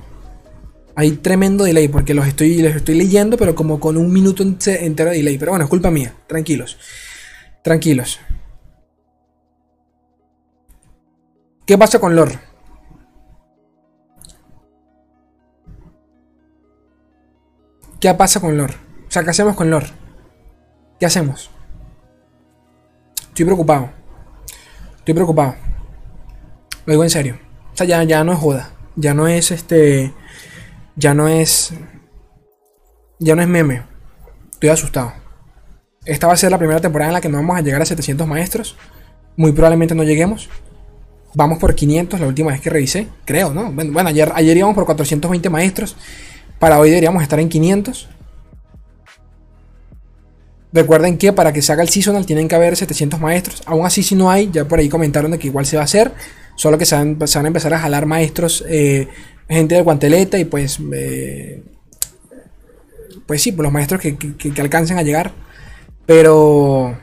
[0.99, 5.11] Hay tremendo delay porque los estoy, les estoy leyendo, pero como con un minuto entero
[5.11, 5.37] de delay.
[5.37, 6.11] Pero bueno, es culpa mía.
[6.25, 6.79] Tranquilos.
[7.63, 8.19] Tranquilos.
[11.67, 12.39] ¿Qué pasa con Lore?
[17.99, 18.73] ¿Qué pasa con Lore?
[19.07, 19.91] O sea, ¿qué hacemos con Lore?
[20.99, 21.51] ¿Qué hacemos?
[23.27, 23.91] Estoy preocupado.
[24.97, 25.57] Estoy preocupado.
[26.87, 27.37] Lo digo en serio.
[27.71, 28.71] O sea, ya, ya no es joda.
[28.95, 30.11] Ya no es este
[30.97, 31.71] ya no es.
[33.19, 33.83] Ya no es meme.
[34.51, 35.13] Estoy asustado.
[36.05, 37.85] Esta va a ser la primera temporada en la que no vamos a llegar a
[37.85, 38.75] 700 maestros.
[39.35, 40.49] Muy probablemente no lleguemos.
[41.33, 43.07] Vamos por 500 la última vez que revisé.
[43.25, 43.71] Creo, ¿no?
[43.71, 45.95] Bueno, ayer, ayer íbamos por 420 maestros.
[46.59, 48.09] Para hoy deberíamos estar en 500.
[50.73, 53.61] Recuerden que para que se haga el seasonal tienen que haber 700 maestros.
[53.65, 55.85] Aún así, si no hay, ya por ahí comentaron de que igual se va a
[55.85, 56.13] hacer.
[56.55, 59.07] Solo que se van, se van a empezar a jalar maestros, eh,
[59.49, 60.79] gente de guanteleta y pues...
[63.25, 65.31] pues sí, pues los maestros que, que- que alcancen a llegar.
[66.05, 66.97] Pero...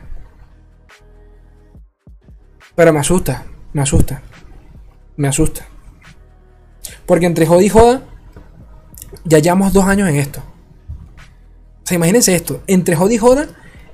[2.75, 4.23] Pero me asusta, me asusta.
[5.17, 5.67] Me asusta.
[7.07, 8.03] Porque entre joda y joda,
[9.25, 10.41] ya llevamos dos años en esto.
[10.41, 12.63] O sea, imagínense esto.
[12.67, 13.47] Entre joda y joda,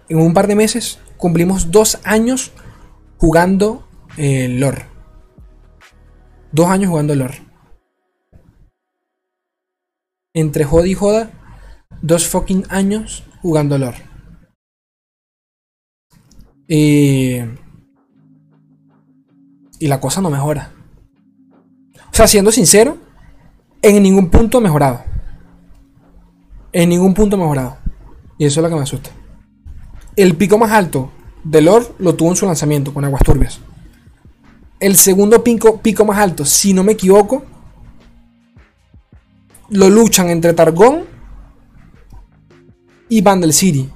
[0.08, 2.52] en un par de meses, cumplimos dos años
[3.18, 3.86] jugando
[4.16, 4.84] eh, LOR.
[6.52, 7.32] Dos años jugando LOR.
[10.32, 11.30] Entre joda y joda,
[12.02, 13.94] dos fucking años jugando LOR.
[16.68, 17.38] Y...
[19.78, 20.72] Y la cosa no mejora.
[22.12, 22.98] O sea, siendo sincero,
[23.82, 25.02] en ningún punto ha mejorado.
[26.72, 27.78] En ningún punto ha mejorado.
[28.38, 29.10] Y eso es lo que me asusta.
[30.16, 31.10] El pico más alto
[31.42, 33.60] de Lord lo tuvo en su lanzamiento con Aguas Turbias.
[34.78, 37.44] El segundo pico más alto, si no me equivoco,
[39.70, 41.04] lo luchan entre Targón
[43.08, 43.88] y Vandal City.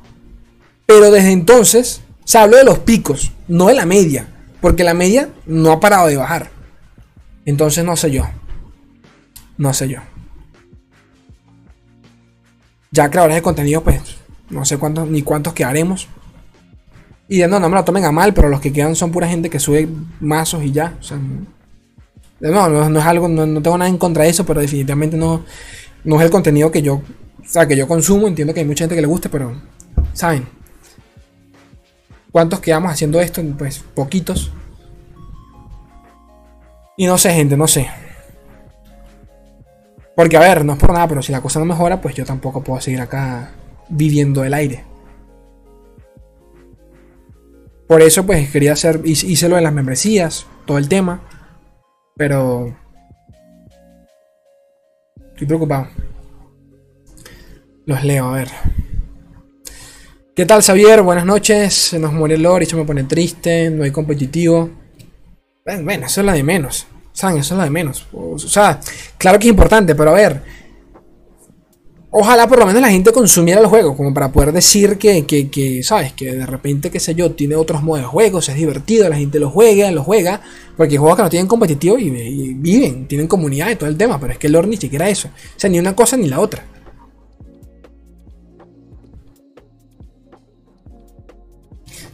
[0.86, 4.28] Pero desde entonces, se habló de los picos, no de la media.
[4.60, 6.50] Porque la media no ha parado de bajar.
[7.44, 8.24] Entonces no sé yo.
[9.58, 9.98] No sé yo.
[12.90, 14.00] Ya creadores de contenido, pues
[14.50, 16.08] no sé cuántos ni cuántos quedaremos.
[17.28, 19.50] Y no, no me lo tomen a mal, pero los que quedan son pura gente
[19.50, 19.88] que sube
[20.20, 20.96] mazos y ya.
[21.00, 21.18] O sea,
[22.52, 25.44] no, no, es algo, no, no tengo nada en contra de eso, pero definitivamente no,
[26.04, 28.26] no es el contenido que yo, o sea, que yo consumo.
[28.26, 29.54] Entiendo que hay mucha gente que le guste, pero,
[30.12, 30.46] ¿saben?
[32.30, 33.42] ¿Cuántos quedamos haciendo esto?
[33.56, 34.52] Pues poquitos.
[36.96, 37.88] Y no sé, gente, no sé.
[40.16, 42.24] Porque, a ver, no es por nada, pero si la cosa no mejora, pues yo
[42.24, 43.52] tampoco puedo seguir acá
[43.88, 44.84] viviendo el aire.
[47.88, 51.22] Por eso, pues quería hacer, hice lo de las membresías, todo el tema.
[52.16, 52.76] Pero...
[55.32, 55.88] Estoy preocupado.
[57.86, 58.48] Los leo, a ver.
[60.34, 61.02] ¿Qué tal, Xavier?
[61.02, 61.74] Buenas noches.
[61.74, 63.70] Se nos muere y se me pone triste.
[63.70, 64.70] No hay competitivo.
[65.64, 66.86] Bueno, bueno, eso es la de menos.
[67.12, 67.38] ¿Saben?
[67.38, 68.06] Eso es la de menos.
[68.12, 68.80] O sea,
[69.18, 70.42] claro que es importante, pero a ver.
[72.16, 75.50] Ojalá por lo menos la gente consumiera el juego, como para poder decir que, que,
[75.50, 76.12] que, ¿sabes?
[76.12, 79.40] Que de repente, qué sé yo, tiene otros modos de juego, es divertido, la gente
[79.40, 80.40] lo juega, lo juega.
[80.76, 84.20] Porque hay juegos que no tienen competitivo y, viven, tienen comunidad y todo el tema,
[84.20, 85.26] pero es que el lore ni siquiera eso.
[85.26, 86.64] O sea, ni una cosa ni la otra.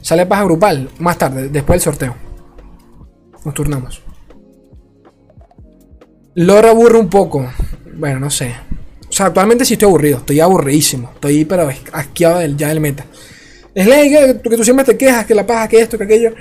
[0.01, 2.15] Sale paja grupal más tarde, después del sorteo.
[3.45, 4.01] Nos turnamos.
[6.37, 7.47] Lore aburre un poco.
[7.99, 8.70] Bueno, no sé.
[9.27, 10.19] Actualmente sí estoy aburrido.
[10.19, 11.11] Estoy aburridísimo.
[11.15, 13.05] Estoy pero asqueado del, ya del meta.
[13.75, 16.35] Es ley que, que tú siempre te quejas, que la paja, que esto, que aquello.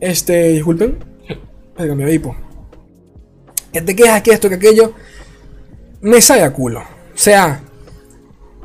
[0.00, 0.98] Este, disculpen.
[1.78, 2.36] Venga, mi hipo.
[3.72, 4.92] Que te quejas, que esto, que aquello.
[6.00, 6.80] Me sale a culo.
[6.80, 6.84] O
[7.20, 7.62] sea,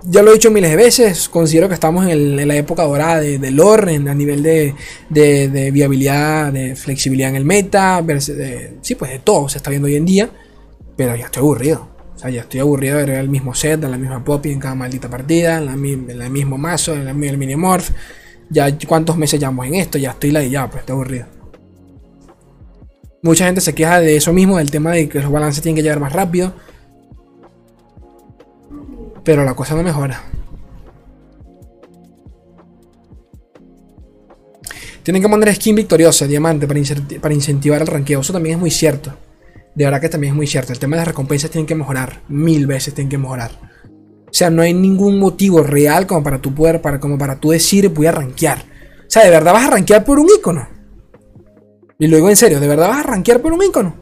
[0.03, 3.39] ya lo he dicho miles de veces, considero que estamos en, la época dorada de,
[3.39, 4.75] de lore, en- a nivel de,
[5.09, 9.69] de- de viabilidad, de flexibilidad en el meta, de- sí, pues de todo se está
[9.69, 10.29] viendo hoy en día,
[10.97, 11.87] pero ya estoy aburrido.
[12.29, 15.09] Ya estoy aburrido de ver el mismo set, de la misma poppy en cada maldita
[15.09, 17.89] partida, en, la, en el mismo mazo, en la, el mini morph.
[18.49, 21.25] Ya cuántos meses llevamos en esto, ya estoy ladillado, pues estoy aburrido.
[23.21, 25.81] Mucha gente se queja de eso mismo, del tema de que los balances tienen que
[25.81, 26.53] llegar más rápido.
[29.23, 30.21] Pero la cosa no mejora.
[35.03, 36.79] Tienen que poner skin victoriosa, diamante, para,
[37.21, 38.21] para incentivar el ranqueo.
[38.21, 39.13] Eso también es muy cierto.
[39.75, 40.71] De verdad que también es muy cierto.
[40.71, 42.21] El tema de las recompensas tienen que mejorar.
[42.27, 43.51] Mil veces tienen que mejorar.
[44.27, 47.51] O sea, no hay ningún motivo real como para tú poder, para, como para tú
[47.51, 48.59] decir voy a rankear.
[48.59, 50.67] O sea, ¿de verdad vas a rankear por un icono?
[51.99, 53.95] Y lo digo en serio, ¿de verdad vas a rankear por un icono?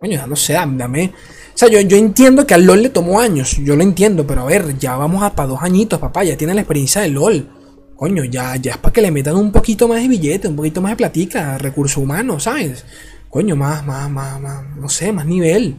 [0.00, 1.12] Coño, no sé, dame-.
[1.54, 4.42] O sea, yo, yo entiendo que al LOL le tomó años, yo lo entiendo, pero
[4.42, 7.48] a ver, ya vamos a para dos añitos, papá, ya tiene la experiencia del LOL.
[7.96, 10.80] Coño, ya, ya es para que le metan un poquito más de billete, un poquito
[10.80, 12.84] más de platica, recursos humanos, ¿sabes?
[13.34, 15.76] Coño, más, más, más, más, no sé, más nivel.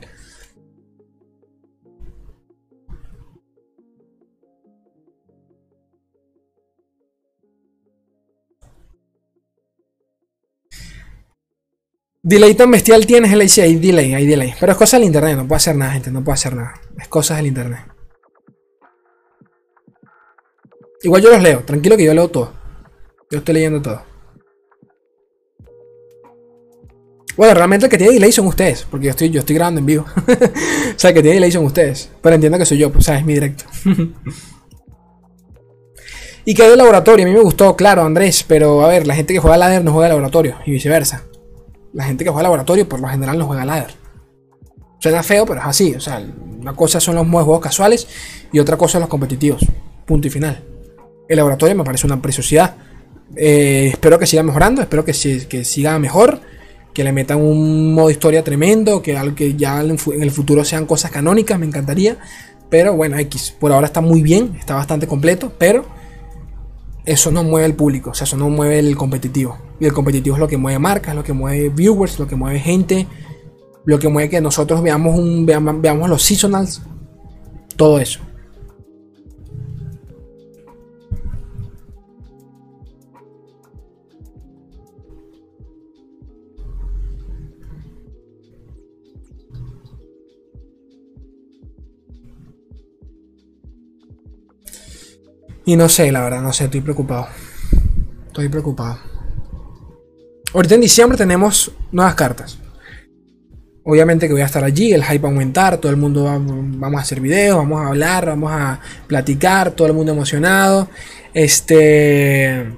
[12.22, 14.54] Delay tan bestial tienes el sí, hay delay, hay delay.
[14.60, 16.74] Pero es cosa del internet, no puedo hacer nada, gente, no puedo hacer nada.
[17.00, 17.86] Es cosas del internet.
[21.04, 22.52] Igual yo los leo, tranquilo que yo leo todo.
[23.32, 24.15] Yo estoy leyendo todo.
[27.38, 29.86] Bueno, realmente el que tiene delay son ustedes, porque yo estoy, yo estoy grabando en
[29.86, 30.06] vivo.
[30.18, 32.10] o sea, el que tiene delay son ustedes.
[32.22, 33.66] Pero entiendo que soy yo, o sea, es mi directo.
[36.46, 39.34] y que de laboratorio, a mí me gustó, claro, Andrés, pero a ver, la gente
[39.34, 41.24] que juega ladder no juega laboratorio, y viceversa.
[41.94, 44.06] La gente que juega laboratorio por lo general no juega ladder.
[45.00, 45.94] Suena feo, pero es así.
[45.96, 46.22] O sea,
[46.60, 48.08] una cosa son los juegos casuales
[48.52, 49.66] y otra cosa son los competitivos.
[50.06, 50.64] Punto y final.
[51.30, 52.76] El laboratorio me parece una preciosidad.
[53.36, 55.14] Eh, espero que siga mejorando, espero que,
[55.48, 56.42] que, siga mejor,
[56.96, 61.12] que le metan un modo historia tremendo, que, que ya en el futuro sean cosas
[61.12, 62.18] canónicas, me encantaría.
[62.70, 65.86] Pero bueno, X, por ahora está muy bien, está bastante completo, pero
[67.04, 69.58] eso no mueve el público, o sea, eso no mueve el competitivo.
[69.78, 72.62] Y el competitivo es lo que mueve marcas, lo que mueve viewers, lo que mueve
[72.62, 73.06] gente,
[73.84, 76.82] lo que mueve que nosotros veamos, un, veamos, veamos los seasonals,
[77.76, 78.22] todo eso.
[95.66, 97.28] Y no sé, la verdad, no sé, estoy preocupado.
[98.28, 99.00] Estoy preocupado.
[100.54, 102.60] Ahorita en diciembre tenemos nuevas cartas.
[103.84, 106.40] Obviamente que voy a estar allí, el hype va a aumentar, todo el mundo va,
[106.40, 110.90] vamos a hacer videos, vamos a hablar, vamos a platicar, todo el mundo emocionado.
[111.34, 112.74] Este...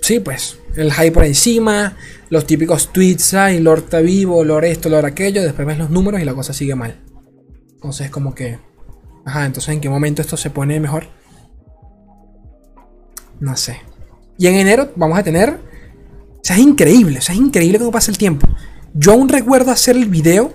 [0.00, 1.96] Sí, pues, el hype por encima,
[2.28, 6.24] los típicos tweets, ay, Lord vivo, Lord esto, Lord aquello, después ves los números y
[6.24, 7.00] la cosa sigue mal.
[7.74, 8.58] Entonces como que...
[9.24, 11.06] Ajá, entonces ¿en qué momento esto se pone mejor?
[13.40, 13.80] No sé.
[14.38, 15.50] Y en enero vamos a tener...
[15.50, 18.46] O sea, es increíble, o sea, es increíble cómo pasa el tiempo.
[18.92, 20.52] Yo aún recuerdo hacer el video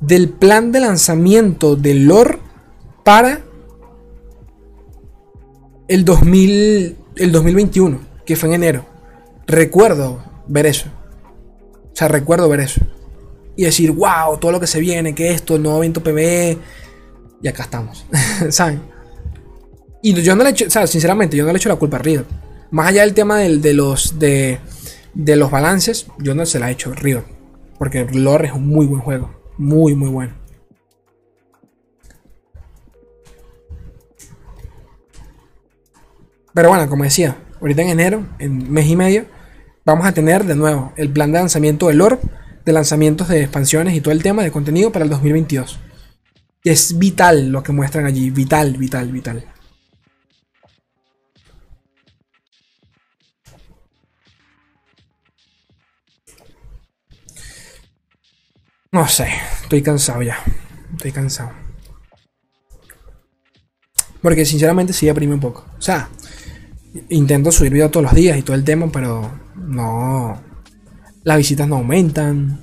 [0.00, 2.38] del plan de lanzamiento de lore
[3.04, 3.40] para
[5.88, 8.86] el, 2000, el 2021, que fue en enero.
[9.46, 10.86] Recuerdo ver eso.
[11.92, 12.80] O sea, recuerdo ver eso.
[13.54, 16.58] Y decir, wow, todo lo que se viene, que esto, el nuevo evento PvE,
[17.42, 18.06] y acá estamos.
[18.50, 18.80] ¿Saben?
[20.00, 21.96] Y yo no le he hecho, o sinceramente, yo no le he hecho la culpa
[21.96, 22.24] a Riot.
[22.70, 24.58] Más allá del tema de, los, de,
[25.14, 27.24] los balances, yo no se la he hecho a Riot.
[27.78, 29.30] Porque Lore es un muy buen juego.
[29.58, 30.34] Muy, muy bueno.
[36.54, 39.24] Pero bueno, como decía, ahorita en enero, en mes y medio,
[39.84, 42.18] vamos a tener de nuevo el plan de lanzamiento del Lore,
[42.64, 45.78] de lanzamientos de expansiones y todo el tema de contenido para el 2022
[46.64, 48.30] es vital lo que muestran allí.
[48.30, 49.44] Vital, vital, vital.
[58.92, 59.28] No sé,
[59.62, 60.38] estoy cansado ya.
[60.92, 61.52] Estoy cansado.
[64.20, 65.66] Porque sinceramente sí deprime un poco.
[65.78, 66.08] O sea,
[67.08, 70.40] intento subir video todos los días y todo el tema, pero no.
[71.24, 72.62] Las visitas no aumentan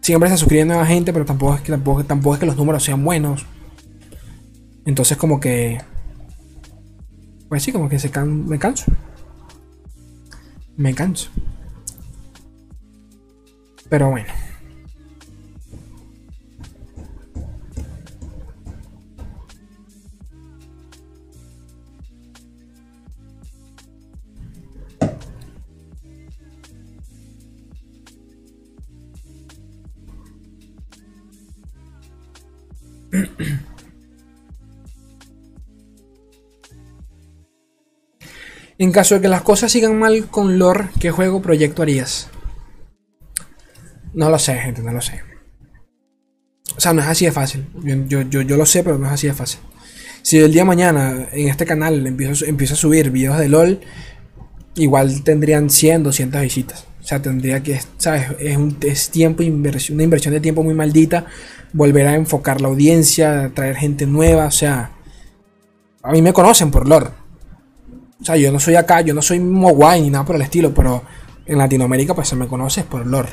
[0.00, 2.82] siempre se suscribe nueva gente, pero tampoco es que tampoco, tampoco es que los números
[2.82, 3.46] sean buenos.
[4.84, 5.80] Entonces como que
[7.50, 8.92] pues sí, como que se me canso.
[10.76, 11.30] Me canso.
[13.88, 14.28] Pero bueno.
[38.80, 42.30] En caso de que las cosas sigan mal con lore, ¿qué juego proyecto harías?
[44.14, 45.20] No lo sé, gente, no lo sé.
[46.78, 47.66] O sea, no es así de fácil.
[48.08, 49.60] Yo, lo sé, pero no es así de fácil.
[50.22, 53.80] Si el día de mañana en este canal empiezo, empiezo a subir videos de LOL,
[54.76, 56.86] igual tendrían 100, 200 visitas.
[57.02, 58.28] O sea, tendría que, ¿sabes?
[58.38, 61.26] Es, un, es tiempo, una inversión de tiempo muy maldita.
[61.74, 64.46] Volver a enfocar la audiencia, traer gente nueva.
[64.46, 64.92] O sea,
[66.02, 67.19] a mí me conocen por lore.
[68.20, 70.74] O sea, yo no soy acá, yo no soy Mogwai ni nada por el estilo,
[70.74, 71.02] pero
[71.46, 73.30] en Latinoamérica pues se me conoce por lore.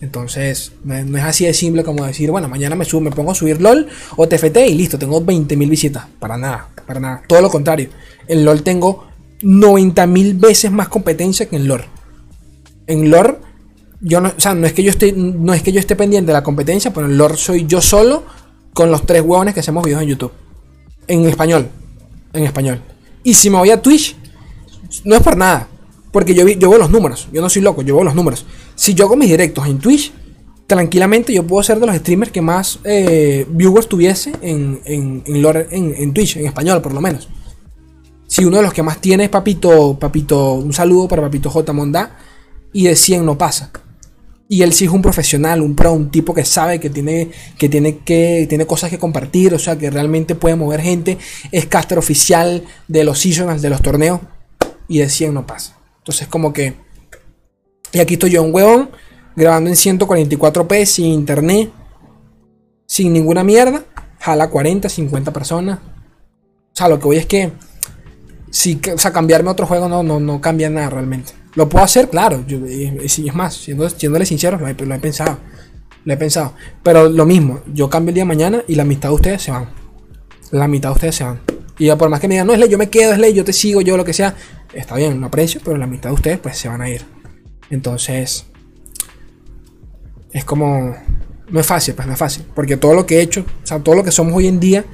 [0.00, 3.34] Entonces, no es así de simple como decir, bueno, mañana me subo, me pongo a
[3.36, 6.06] subir LOL o TFT y listo, tengo 20.000 visitas.
[6.18, 7.22] Para nada, para nada.
[7.28, 7.88] Todo lo contrario.
[8.26, 9.06] En LOL tengo
[9.42, 11.84] 90.000 veces más competencia que en LOL.
[12.88, 13.38] En LOL,
[14.00, 16.28] yo no, o sea, no es que yo esté, no es que yo esté pendiente
[16.28, 18.24] de la competencia, pero en LOL soy yo solo
[18.74, 20.32] con los tres huevones que hacemos videos en YouTube.
[21.06, 21.68] En español.
[22.32, 22.82] En español.
[23.24, 24.16] Y si me voy a Twitch,
[25.04, 25.68] no es por nada.
[26.10, 27.28] Porque yo, yo veo los números.
[27.32, 28.44] Yo no soy loco, yo veo los números.
[28.74, 30.12] Si yo hago mis directos en Twitch,
[30.66, 36.14] tranquilamente yo puedo ser de los streamers que más eh, viewers tuviese en, en, en,
[36.14, 37.28] Twitch, en español por lo menos.
[38.26, 41.72] Si uno de los que más tiene es Papito, Papito, un saludo para Papito J.
[41.72, 42.16] Mondá,
[42.72, 43.70] y de 100 no pasa.
[44.52, 47.70] Y él sí es un profesional, un pro, un tipo que sabe que tiene, que
[47.70, 51.16] tiene, que, tiene cosas que compartir, o sea, que realmente puede mover gente.
[51.52, 54.20] Es caster oficial de los seasonals, de los torneos.
[54.88, 55.78] Y de 100 no pasa.
[55.96, 56.74] Entonces, como que
[57.94, 58.90] Y aquí estoy yo, un huevón,
[59.36, 61.72] grabando en 144p, sin internet,
[62.84, 63.86] sin ninguna mierda.
[64.20, 65.78] Jala 40, 50 personas.
[65.78, 67.52] O sea, lo que voy es que.
[68.50, 71.32] Si, o sea, cambiarme a otro juego no, no, no cambia nada realmente.
[71.54, 72.44] Lo puedo hacer, claro.
[72.46, 75.38] Yo, es más, siendo, siéndole sincero, lo he, lo he pensado.
[76.04, 76.54] Lo he pensado.
[76.82, 79.50] Pero lo mismo, yo cambio el día de mañana y la mitad de ustedes se
[79.50, 79.68] van.
[80.50, 81.40] La mitad de ustedes se van.
[81.78, 83.44] Y por más que me digan, no es ley, yo me quedo, es ley, yo
[83.44, 84.34] te sigo, yo lo que sea.
[84.72, 87.02] Está bien, lo aprecio, pero la mitad de ustedes pues se van a ir.
[87.70, 88.46] Entonces,
[90.32, 90.94] es como,
[91.48, 92.44] no es fácil, pues no es fácil.
[92.54, 94.84] Porque todo lo que he hecho, o sea, todo lo que somos hoy en día,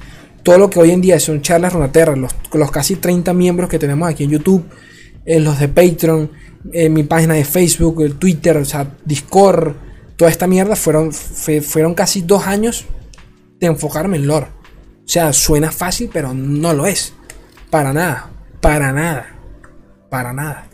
[0.43, 3.79] todo lo que hoy en día son charlas Runaterra, los, los casi 30 miembros que
[3.79, 4.65] tenemos aquí en YouTube,
[5.29, 6.31] eh, los de Patreon,
[6.73, 9.75] en mi página de Facebook, el Twitter, o sea, Discord,
[10.15, 12.85] toda esta mierda fueron, fueron casi dos años
[13.59, 14.47] de enfocarme en lore.
[14.47, 17.13] O sea, suena fácil, pero no lo es.
[17.69, 19.27] Para nada, para nada,
[20.09, 20.65] para nada.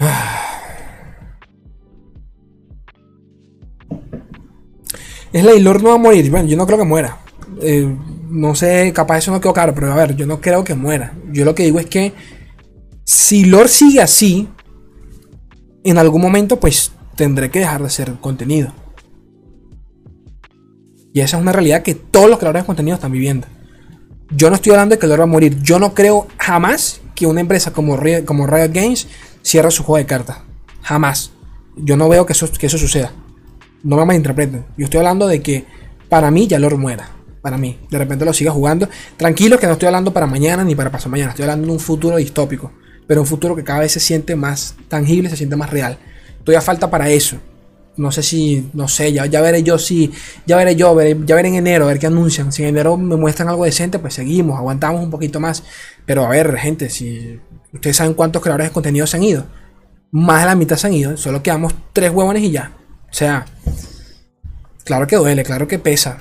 [0.00, 0.39] Es
[5.32, 6.30] la Lord no va a morir.
[6.30, 7.18] Bueno, yo no creo que muera.
[7.62, 7.94] Eh,
[8.28, 11.14] no sé, capaz eso no quedó claro, pero a ver, yo no creo que muera.
[11.32, 12.12] Yo lo que digo es que
[13.04, 14.48] si Lord sigue así,
[15.82, 18.72] en algún momento pues tendré que dejar de hacer contenido.
[21.12, 23.48] Y esa es una realidad que todos los creadores de contenido están viviendo.
[24.30, 25.60] Yo no estoy hablando de que Lord va a morir.
[25.60, 29.08] Yo no creo jamás que una empresa como, como Riot Games
[29.42, 30.38] cierre su juego de cartas.
[30.82, 31.32] Jamás.
[31.76, 33.12] Yo no veo que eso, que eso suceda.
[33.82, 34.66] No me malinterpreten.
[34.76, 35.64] Yo estoy hablando de que
[36.08, 37.10] para mí ya Lord muera.
[37.40, 37.78] Para mí.
[37.90, 38.88] De repente lo siga jugando.
[39.16, 41.30] Tranquilo que no estoy hablando para mañana ni para pasado mañana.
[41.30, 42.72] Estoy hablando de un futuro distópico.
[43.06, 45.98] Pero un futuro que cada vez se siente más tangible, se siente más real.
[46.44, 47.38] Todavía falta para eso.
[47.96, 50.12] No sé si, no sé, ya, ya veré yo si,
[50.46, 52.52] ya veré yo, ya veré en enero, a ver qué anuncian.
[52.52, 55.64] Si en enero me muestran algo decente, pues seguimos, aguantamos un poquito más.
[56.06, 57.40] Pero a ver, gente, si
[57.72, 59.44] ustedes saben cuántos creadores de contenido se han ido.
[60.12, 62.72] Más de la mitad se han ido, solo quedamos tres huevones y ya.
[63.10, 63.44] O sea,
[64.84, 66.18] claro que duele, claro que pesa.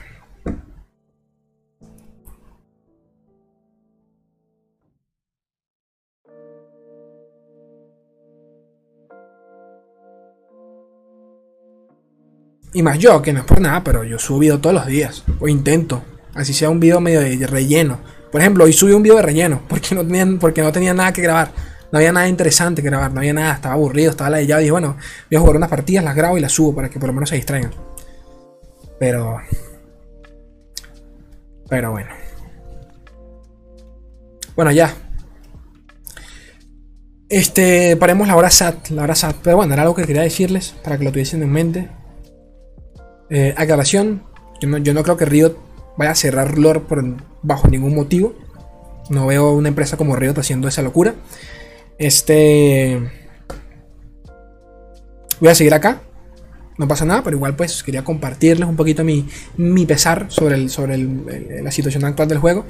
[12.72, 15.24] Y más yo, que no es por nada, pero yo subo video todos los días.
[15.40, 16.04] O intento.
[16.36, 18.00] Así sea un video medio de relleno.
[18.32, 19.64] Por ejemplo, hoy subí un video de relleno.
[19.68, 21.52] Porque no tenía, porque no tenía nada que grabar.
[21.92, 23.12] No había nada interesante que grabar.
[23.12, 23.54] No había nada.
[23.54, 24.12] Estaba aburrido.
[24.12, 24.98] Estaba la Y dije, bueno,
[25.30, 27.30] voy a jugar unas partidas, las grabo y las subo para que por lo menos
[27.30, 27.72] se distraigan.
[29.00, 29.40] Pero.
[31.70, 32.10] Pero bueno.
[34.56, 34.94] Bueno, ya.
[37.30, 39.38] Este, paremos la hora SAT, la hora SAT.
[39.44, 41.90] Pero bueno, era algo que quería decirles para que lo tuviesen en mente.
[43.30, 44.24] Eh, aclaración,
[44.60, 45.56] yo no, creo que Riot
[45.96, 47.04] vaya a cerrar lore por,
[47.44, 48.34] bajo ningún motivo.
[49.10, 51.14] No veo una empresa como Riot haciendo esa locura.
[52.00, 53.00] Este...
[55.40, 56.02] Voy a seguir acá.
[56.78, 59.28] No pasa nada, pero igual pues quería compartirles un poquito mi,
[59.58, 60.98] mi pesar sobre, el, sobre
[61.62, 62.66] la situación actual del juego.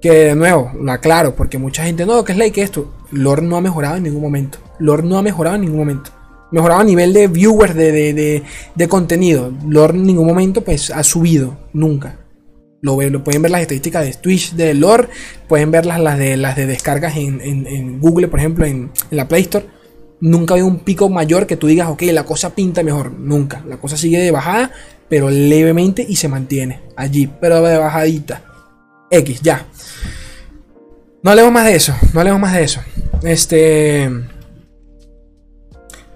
[0.00, 2.94] Que de nuevo, lo aclaro, porque mucha gente, no, que es ley que esto.
[3.10, 4.58] Lore no ha mejorado en ningún momento.
[4.78, 6.12] Lore no ha mejorado en ningún momento
[6.50, 8.42] mejorado a nivel de viewers, de,
[8.74, 9.52] de, contenido.
[9.66, 12.18] Lore en ningún momento pues ha subido, nunca.
[12.80, 15.08] Lo, pueden ver las estadísticas de Twitch de Lore,
[15.48, 19.66] pueden ver las, de, las de descargas en, Google, por ejemplo, en, la Play Store.
[20.20, 23.12] Nunca hay un pico mayor que tú digas, ok, la cosa pinta mejor.
[23.12, 23.62] Nunca.
[23.66, 24.70] La cosa sigue de bajada,
[25.08, 28.42] pero levemente y se mantiene allí, pero de bajadita.
[29.10, 29.66] X, ya.
[31.22, 32.80] No hablemos más de eso, no hablemos más de eso.
[33.22, 34.10] Este.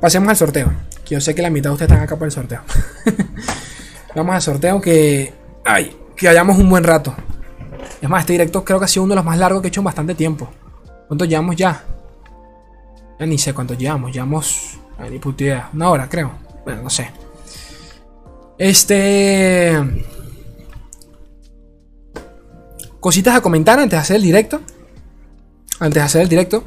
[0.00, 0.72] Pasemos al sorteo.
[1.04, 2.62] Que yo sé que la mitad de ustedes están acá por el sorteo.
[4.14, 5.32] Vamos al sorteo que.
[5.64, 7.14] Ay, que hayamos un buen rato.
[8.00, 9.70] Es más, este directo creo que ha sido uno de los más largos que he
[9.70, 10.48] hecho en bastante tiempo.
[11.08, 11.84] ¿Cuánto llevamos ya?
[13.18, 14.12] Ya ni sé cuánto llevamos.
[14.12, 14.78] Llevamos.
[15.10, 15.70] Ni puta idea.
[15.74, 16.32] Una hora, creo.
[16.64, 17.10] Bueno, no sé.
[18.56, 19.76] Este.
[23.00, 24.60] Cositas a comentar antes de hacer el directo.
[25.80, 26.64] Antes de hacer el directo.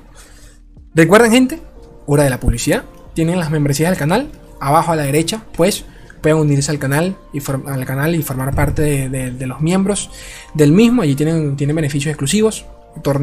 [0.94, 1.62] Recuerden, gente,
[2.08, 2.84] hora de la publicidad
[3.14, 4.30] tienen las membresías del canal.
[4.60, 5.86] Abajo a la derecha, pues
[6.26, 10.10] pueden unirse al canal y, al canal y formar parte de, los miembros
[10.56, 11.04] del mismo.
[11.04, 12.66] Allí tienen, tienen beneficios exclusivos,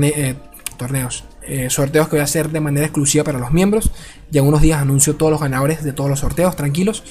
[0.02, 0.36] eh,
[0.76, 3.90] torneos, eh, sorteos que voy a hacer de manera exclusiva para los miembros.
[4.30, 7.02] Ya en unos días anuncio todos los ganadores de todos los sorteos, tranquilos.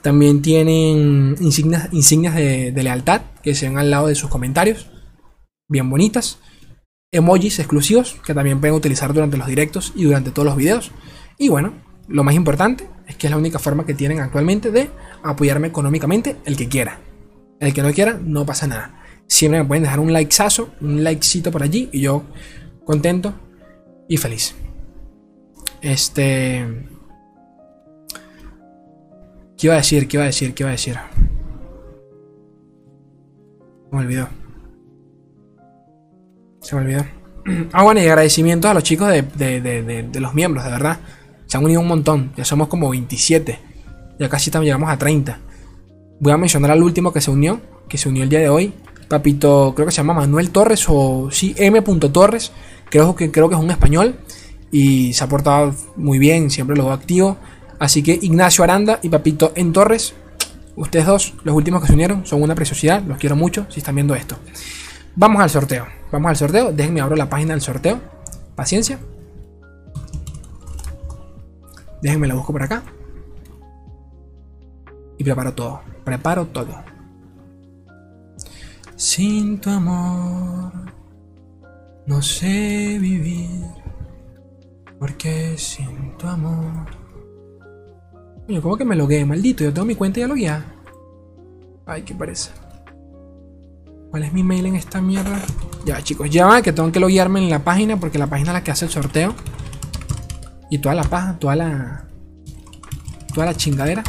[0.00, 4.88] También tienen insignias, insignias de, de lealtad que se ven al lado de sus comentarios,
[5.68, 6.38] bien bonitas.
[7.12, 10.92] Emojis exclusivos que también pueden utilizar durante los directos y durante todos los videos.
[11.36, 11.74] Y bueno,
[12.08, 14.88] lo más importante es que es la única forma que tienen actualmente de
[15.30, 16.98] apoyarme económicamente el que quiera.
[17.60, 19.02] El que no quiera, no pasa nada.
[19.26, 22.24] Siempre me pueden dejar un likeazo, un likecito por allí y yo
[22.84, 23.34] contento
[24.08, 24.54] y feliz.
[25.80, 26.66] Este.
[29.56, 30.06] ¿Qué iba a decir?
[30.06, 30.54] ¿Qué iba a decir?
[30.54, 30.96] ¿Qué iba a decir?
[33.90, 34.28] Me olvidó.
[36.60, 37.04] Se me olvidó.
[37.72, 40.98] Ah, bueno, y agradecimientos a los chicos de, de, de, de, los miembros, de verdad.
[41.46, 42.32] Se han unido un montón.
[42.36, 43.60] Ya somos como 27.
[44.18, 45.38] Ya casi estamos, llegamos a 30.
[46.20, 47.60] Voy a mencionar al último que se unió.
[47.88, 48.72] Que se unió el día de hoy.
[49.08, 51.80] Papito, creo que se llama Manuel Torres o sí, M.
[51.82, 52.52] Torres.
[52.90, 54.16] Creo que, creo que es un español.
[54.72, 57.36] Y se ha portado muy bien, siempre lo activo.
[57.78, 60.14] Así que Ignacio Aranda y Papito en Torres.
[60.76, 63.02] Ustedes dos, los últimos que se unieron, son una preciosidad.
[63.02, 64.36] Los quiero mucho si están viendo esto.
[65.14, 65.86] Vamos al sorteo.
[66.10, 66.72] Vamos al sorteo.
[66.72, 68.00] Déjenme abrir la página del sorteo.
[68.54, 68.98] Paciencia.
[72.02, 72.82] Déjenme la busco por acá.
[75.18, 75.80] Y preparo todo.
[76.04, 76.74] Preparo todo.
[78.96, 80.86] Sin tu amor
[82.06, 83.66] no sé vivir.
[84.98, 86.86] Porque sin tu amor.
[88.46, 89.24] Coño, ¿cómo que me logué?
[89.24, 90.64] Maldito, yo tengo mi cuenta ya logueada.
[91.84, 92.50] Ay, qué parece.
[94.10, 95.40] ¿Cuál es mi mail en esta mierda?
[95.84, 98.54] Ya, chicos, ya va, que tengo que loguearme en la página porque la página es
[98.54, 99.34] la que hace el sorteo.
[100.70, 102.04] Y toda la paja, toda la.
[103.34, 104.04] Toda la chingadera.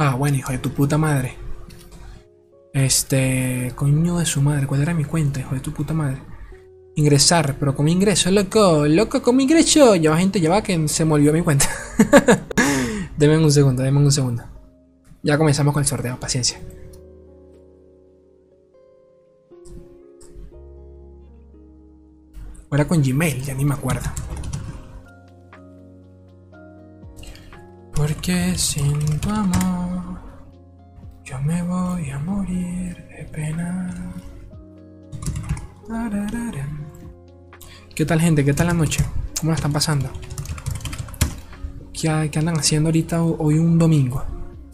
[0.00, 1.34] Ah, bueno, hijo de tu puta madre.
[2.72, 3.72] Este.
[3.74, 4.68] Coño de su madre.
[4.68, 6.22] ¿Cuál era mi cuenta, hijo de tu puta madre?
[6.94, 8.86] Ingresar, pero con mi ingreso, loco.
[8.86, 9.96] Loco, con mi ingreso.
[9.96, 11.66] Ya va, gente, ya va que se me mi cuenta.
[13.18, 14.44] denme un segundo, denme un segundo.
[15.24, 16.60] Ya comenzamos con el sorteo, paciencia.
[22.70, 24.08] Era con Gmail, ya ni me acuerdo.
[27.98, 28.96] Porque sin
[29.28, 30.20] amor
[31.24, 34.14] yo me voy a morir de pena.
[37.96, 38.44] ¿Qué tal gente?
[38.44, 39.04] ¿Qué tal la noche?
[39.40, 40.08] ¿Cómo la están pasando?
[41.92, 44.22] ¿Qué, andan haciendo ahorita hoy un domingo?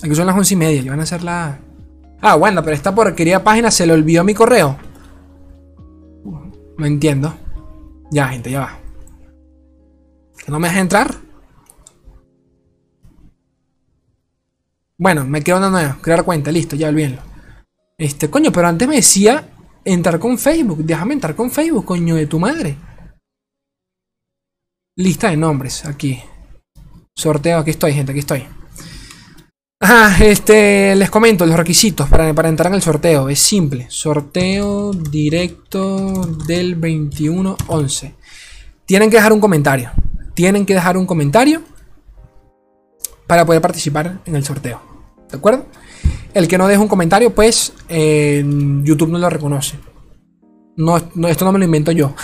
[0.03, 1.59] Aquí son las once y media, ya van a hacer la...
[2.21, 4.77] Ah, bueno, pero esta porquería página se le olvidó mi correo.
[6.77, 7.35] No entiendo.
[8.11, 8.79] Ya, gente, ya va.
[10.47, 11.24] ¿No me deja entrar?
[15.05, 15.99] Bueno, me queda una nueva.
[16.01, 17.21] Crear cuenta, listo, ya olvídenlo.
[17.99, 19.51] Este, coño, pero antes me decía
[19.85, 20.79] entrar con Facebook.
[20.79, 22.79] Déjame entrar con Facebook, coño de tu madre.
[24.97, 26.23] Lista de nombres, aquí.
[27.15, 28.47] Sorteo, aquí estoy, gente, aquí estoy.
[29.83, 33.29] Ah, este, les comento los requisitos para, para entrar en el sorteo.
[33.29, 33.85] Es simple.
[33.91, 38.15] Sorteo directo del 21-11.
[38.87, 39.91] Tienen que dejar un comentario.
[40.33, 41.61] Tienen que dejar un comentario
[43.27, 44.94] para poder participar en el sorteo.
[45.35, 45.67] ¿De acuerdo?
[46.33, 49.79] El que no deje un comentario, pues YouTube no lo reconoce.
[50.77, 52.15] No, esto no me lo invento yo.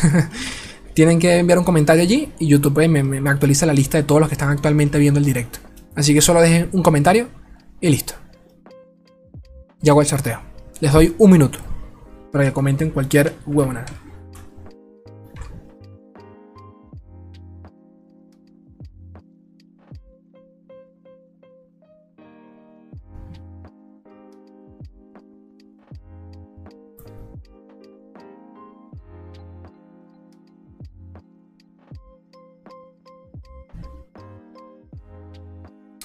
[0.95, 4.21] Tienen que enviar un comentario allí y YouTube pues, me, actualiza la lista de todos
[4.21, 5.59] los que están actualmente viendo el directo.
[5.97, 7.29] Así que solo dejen un comentario
[7.81, 8.15] y listo.
[9.81, 10.41] Ya hago el sorteo.
[10.81, 11.59] Les doy un minuto
[12.33, 13.87] para que comenten cualquier webinar.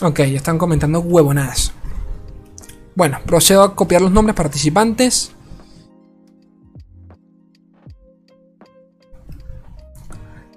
[0.01, 1.71] Ok, ya están comentando huevonadas.
[2.95, 5.31] Bueno, procedo a copiar los nombres participantes.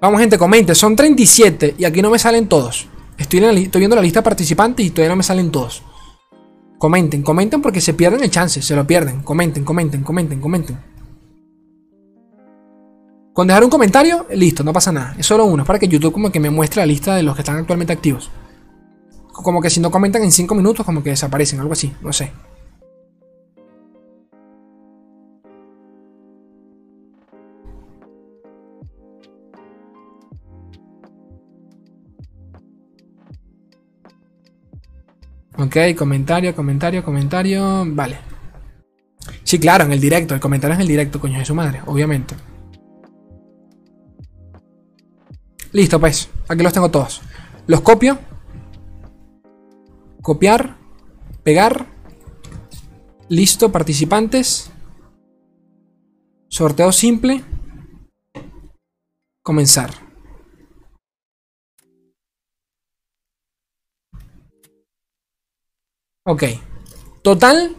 [0.01, 0.75] Vamos, gente, comente.
[0.75, 2.87] Son 37 y aquí no me salen todos.
[3.17, 5.83] Estoy, viendo la lista de participantes y todavía no me salen todos.
[6.77, 9.21] Comenten, comenten porque se pierden el chance, se lo pierden.
[9.23, 10.79] Comenten, comenten, comenten, comenten.
[13.33, 15.15] Con dejar un comentario, listo, no pasa nada.
[15.17, 17.41] Es solo uno, para que YouTube como que me muestre la lista de los que
[17.41, 18.29] están actualmente activos
[19.43, 22.31] como que si no comentan en 5 minutos, como que desaparecen, algo así, no sé.
[35.57, 37.83] Ok, comentario, comentario, comentario.
[37.87, 38.17] Vale.
[39.43, 40.33] Sí, claro, en el directo.
[40.33, 42.35] El comentario es en el directo, coño de su madre, obviamente.
[45.73, 46.29] Listo, pues.
[46.47, 47.21] Aquí los tengo todos.
[47.67, 48.17] Los copio
[50.21, 50.77] copiar,
[51.43, 51.87] pegar,
[53.29, 54.71] listo, participantes,
[56.49, 57.43] sorteo simple,
[59.49, 59.89] Comenzar.
[66.23, 66.43] Ok.
[67.23, 67.75] Total.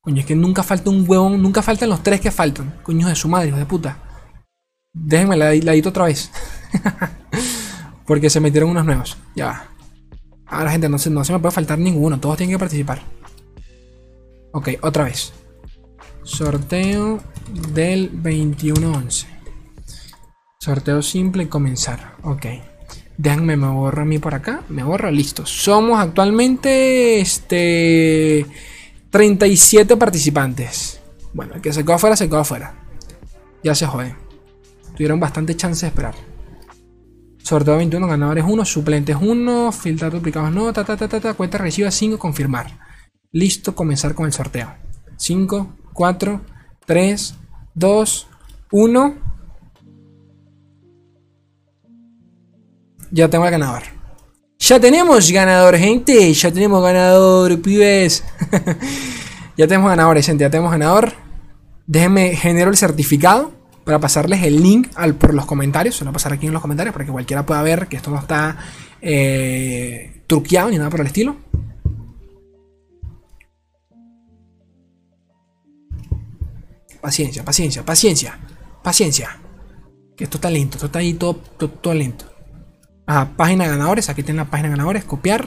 [0.00, 2.80] Coño, es que nunca falta un huevón, nunca faltan los tres que faltan.
[2.82, 3.96] Coño de su madre, hijo de puta.
[4.92, 6.30] Déjenme la, la otra vez.
[8.06, 9.16] Porque se metieron unos nuevos.
[9.34, 9.68] Ya.
[10.46, 12.20] Ahora, gente, no se, no se me puede faltar ninguno.
[12.20, 13.02] Todos tienen que participar.
[14.52, 15.32] Ok, otra vez.
[16.22, 17.20] Sorteo
[17.72, 19.26] del 2111.
[20.58, 22.16] Sorteo simple comenzar.
[22.22, 22.46] Ok.
[23.16, 24.62] Déjenme, me borro a mí por acá.
[24.68, 25.46] Me borro, listo.
[25.46, 28.46] Somos actualmente este
[29.10, 31.00] 37 participantes.
[31.32, 32.74] Bueno, el que se quedó afuera, se quedó afuera.
[33.62, 34.14] Ya se jode.
[34.96, 36.14] Tuvieron bastante chance de esperar.
[37.44, 41.58] Sorteo 21, ganadores 1, suplentes 1, filtrar duplicados no, ta ta ta ta, ta cuenta
[41.58, 42.78] reciba 5, confirmar.
[43.32, 44.72] Listo, comenzar con el sorteo.
[45.18, 46.40] 5, 4,
[46.86, 47.34] 3,
[47.74, 48.28] 2,
[48.70, 49.14] 1.
[53.10, 53.82] Ya tengo el ganador.
[54.58, 56.32] Ya tenemos ganador, gente.
[56.32, 58.24] Ya tenemos ganador, pibes.
[59.58, 60.44] ya tenemos ganadores, gente.
[60.44, 61.12] Ya tenemos ganador.
[61.86, 63.52] Déjenme genero el certificado
[63.84, 65.96] para pasarles el link al, por los comentarios.
[65.96, 67.96] Se lo voy a pasar aquí en los comentarios para que cualquiera pueda ver que
[67.96, 68.56] esto no está
[69.00, 71.36] eh, truqueado ni nada por el estilo.
[77.00, 78.38] Paciencia, paciencia, paciencia,
[78.82, 79.38] paciencia.
[80.16, 82.24] Que esto está lento, esto está ahí todo, todo, lento.
[83.06, 85.46] Ajá, página ganadores, aquí tienen la página ganadores, copiar.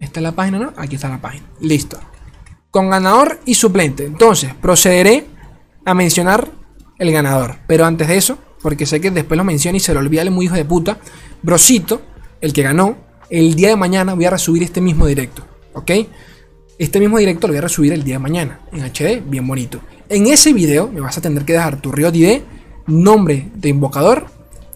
[0.00, 0.74] Esta es la página, ¿no?
[0.76, 1.46] Aquí está la página.
[1.60, 1.98] Listo.
[2.70, 4.04] Con ganador y suplente.
[4.04, 5.26] Entonces, procederé
[5.86, 6.61] a mencionar
[6.98, 7.56] el ganador.
[7.66, 10.30] Pero antes de eso, porque sé que después lo menciona y se lo olvida el
[10.30, 10.98] muy hijo de puta,
[11.42, 12.02] Brosito,
[12.40, 12.96] el que ganó,
[13.30, 15.44] el día de mañana voy a resubir este mismo directo.
[15.74, 15.90] ¿Ok?
[16.78, 19.80] Este mismo directo lo voy a resubir el día de mañana en HD, bien bonito.
[20.08, 22.42] En ese video me vas a tener que dejar tu Río ID,
[22.86, 24.26] nombre de invocador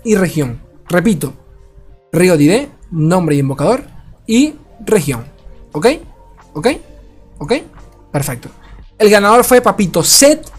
[0.05, 0.61] y región.
[0.89, 1.35] Repito,
[2.13, 3.85] Río ID, nombre de invocador
[4.27, 4.55] y
[4.85, 5.25] región.
[5.73, 5.87] ¿Ok?
[6.55, 6.69] ¿Ok?
[7.39, 7.53] ¿Ok?
[8.13, 8.49] Perfecto.
[8.99, 10.51] El ganador fue Papito Set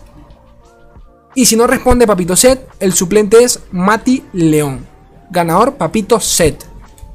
[1.36, 4.86] y si no responde Papito Set, el suplente es Mati León.
[5.30, 6.66] Ganador Papito Set.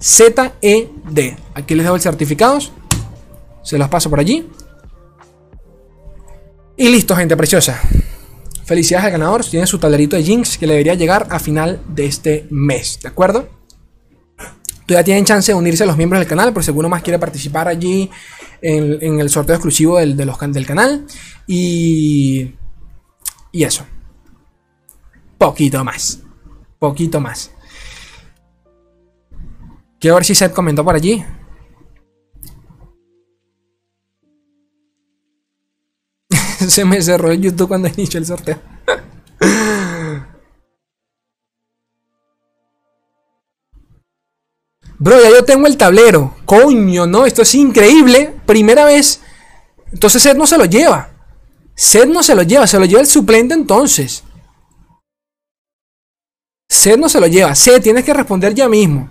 [0.01, 1.37] Z-E-D.
[1.55, 2.73] Aquí les dejo el certificados.
[3.63, 4.49] Se los paso por allí.
[6.77, 7.81] Y listo, gente preciosa.
[8.65, 9.45] Felicidades al ganador.
[9.45, 12.99] Tiene su tablerito de Jinx que le debería llegar a final de este mes.
[13.03, 13.49] ¿De acuerdo?
[14.87, 17.19] Todavía tienen chance de unirse a los miembros del canal por si alguno más quiere
[17.19, 18.11] participar allí
[18.61, 21.07] en, el sorteo exclusivo del, del canal.
[21.47, 22.53] Y,
[23.53, 23.87] y eso.
[25.43, 26.21] Poquito más.
[26.79, 27.51] Poquito más.
[29.99, 31.25] Quiero ver si Seth comentó por allí.
[36.69, 38.61] Se me cerró el YouTube cuando inició el sorteo.
[45.01, 46.37] Bro, ya yo tengo el tablero.
[46.45, 48.33] Coño, no, esto es increíble.
[48.47, 49.21] Primera vez.
[49.91, 51.11] Entonces Seth no se lo lleva.
[51.75, 54.23] Seth no se lo lleva, se lo lleva el suplente entonces.
[56.73, 57.55] Sed no se lo lleva.
[57.55, 59.11] Sed, tienes que responder ya mismo.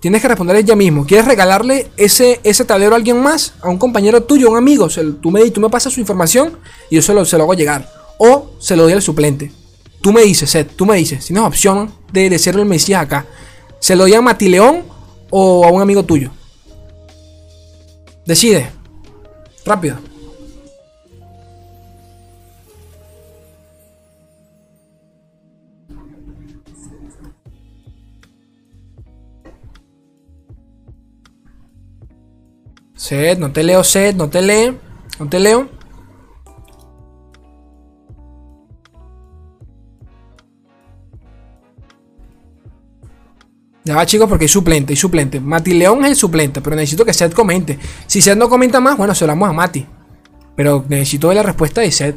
[0.00, 1.04] Tienes que responder ya mismo.
[1.04, 3.52] ¿Quieres regalarle ese, ese tablero a alguien más?
[3.60, 4.88] A un compañero tuyo, a un amigo.
[5.20, 7.86] tú, me, tú me pasas su información y yo se lo, se lo hago llegar.
[8.16, 9.52] O se lo doy al suplente.
[10.00, 11.26] Tú me dices, Seth, tú me dices.
[11.26, 13.26] Tienes opción de, de ser el Mesías acá.
[13.78, 14.84] ¿Se lo doy a Matileón
[15.28, 16.30] o a un amigo tuyo?
[18.24, 18.70] Decide.
[19.66, 19.98] Rápido.
[33.06, 34.74] Sed, no te leo, Sed, no te leo.
[35.20, 35.68] No te leo.
[43.84, 45.38] Ya va, chicos, porque hay suplente, hay suplente.
[45.38, 47.78] Mati León es el suplente, pero necesito que Seth comente.
[48.08, 49.86] Si Seth no comenta más, bueno, se lo damos a Mati.
[50.56, 52.16] Pero necesito ver la respuesta de Seth.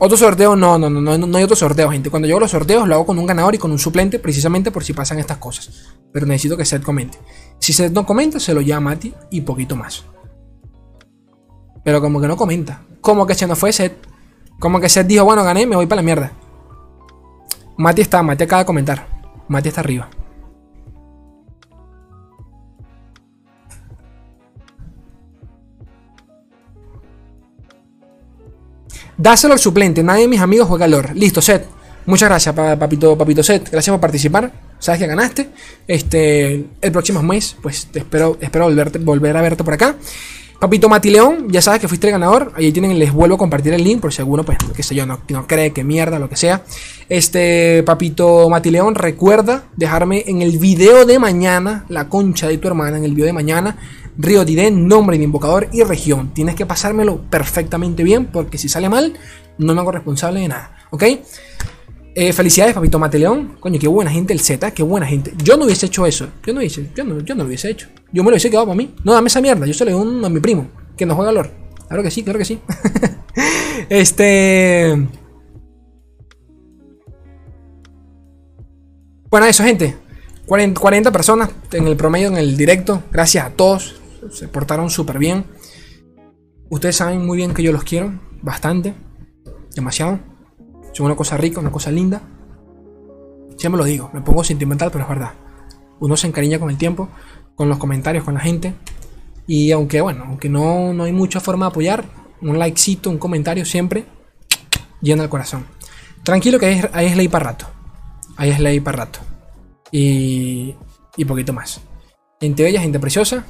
[0.00, 2.08] Otro sorteo, no, no, no, no, no hay otro sorteo, gente.
[2.08, 4.70] Cuando yo hago los sorteos, lo hago con un ganador y con un suplente, precisamente
[4.70, 5.70] por si pasan estas cosas.
[6.12, 7.18] Pero necesito que Seth comente.
[7.58, 10.04] Si Seth no comenta, se lo llama a Mati y poquito más.
[11.84, 12.82] Pero como que no comenta.
[13.00, 14.06] Como que se no fue Seth.
[14.60, 16.32] Como que Seth dijo, bueno, gané, me voy para la mierda.
[17.76, 19.08] Mati está, Mati acaba de comentar.
[19.48, 20.08] Mati está arriba.
[29.18, 30.02] Dáselo al suplente.
[30.02, 31.14] Nadie de mis amigos juega LOR.
[31.14, 31.66] Listo, Seth.
[32.06, 33.68] Muchas gracias, papito, papito Seth.
[33.70, 34.50] Gracias por participar.
[34.78, 35.50] Sabes que ganaste.
[35.86, 38.70] Este, el próximo mes, pues te espero, espero
[39.04, 39.96] volver a verte por acá.
[40.58, 42.52] Papito Matileón, ya sabes que fuiste el ganador.
[42.56, 45.06] Ahí tienen, les vuelvo a compartir el link por si alguno, pues, qué sé yo,
[45.06, 46.64] no, no cree que mierda, lo que sea.
[47.08, 52.96] Este, Papito Matileón, recuerda dejarme en el video de mañana, la concha de tu hermana,
[52.96, 53.76] en el video de mañana,
[54.18, 56.34] Río Diden, nombre de invocador y región.
[56.34, 59.14] Tienes que pasármelo perfectamente bien, porque si sale mal,
[59.58, 61.04] no me hago responsable de nada, ¿ok?
[62.16, 63.56] Eh, felicidades, papito Mateleón.
[63.60, 65.32] Coño, qué buena gente el Z, qué buena gente.
[65.44, 66.26] Yo no hubiese hecho eso.
[66.44, 67.86] Yo no, hubiese, yo no, yo no lo hubiese hecho.
[68.12, 68.92] Yo me lo hubiese quedado para mí.
[69.04, 69.64] No, dame esa mierda.
[69.66, 70.66] Yo se lo doy a mi primo,
[70.96, 71.48] que no juega LOR.
[71.86, 72.58] Claro que sí, claro que sí.
[73.88, 75.06] este.
[79.30, 79.94] Bueno, eso, gente.
[80.46, 83.04] 40, 40 personas en el promedio en el directo.
[83.12, 83.97] Gracias a todos.
[84.30, 85.44] Se portaron súper bien.
[86.70, 88.12] Ustedes saben muy bien que yo los quiero.
[88.42, 88.94] Bastante.
[89.74, 90.20] Demasiado.
[90.92, 92.22] Son una cosa rica, una cosa linda.
[93.56, 95.32] Siempre lo digo, me pongo sentimental, pero es verdad.
[96.00, 97.08] Uno se encariña con el tiempo,
[97.54, 98.74] con los comentarios, con la gente.
[99.46, 102.04] Y aunque, bueno, aunque no, no hay mucha forma de apoyar,
[102.40, 104.04] un likecito, un comentario siempre
[105.00, 105.66] llena el corazón.
[106.22, 107.66] Tranquilo que ahí es, ley para rato.
[108.36, 109.20] Ahí es ley para rato.
[109.90, 110.74] Y,
[111.16, 111.80] y poquito más.
[112.40, 113.44] Gente bella, gente preciosa.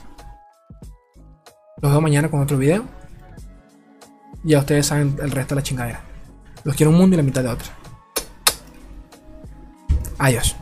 [1.80, 2.84] Los veo mañana con otro video.
[4.42, 6.00] Ya ustedes saben el resto de la chingadera.
[6.64, 7.68] Los quiero un mundo y la mitad de otro.
[10.18, 10.56] Adiós.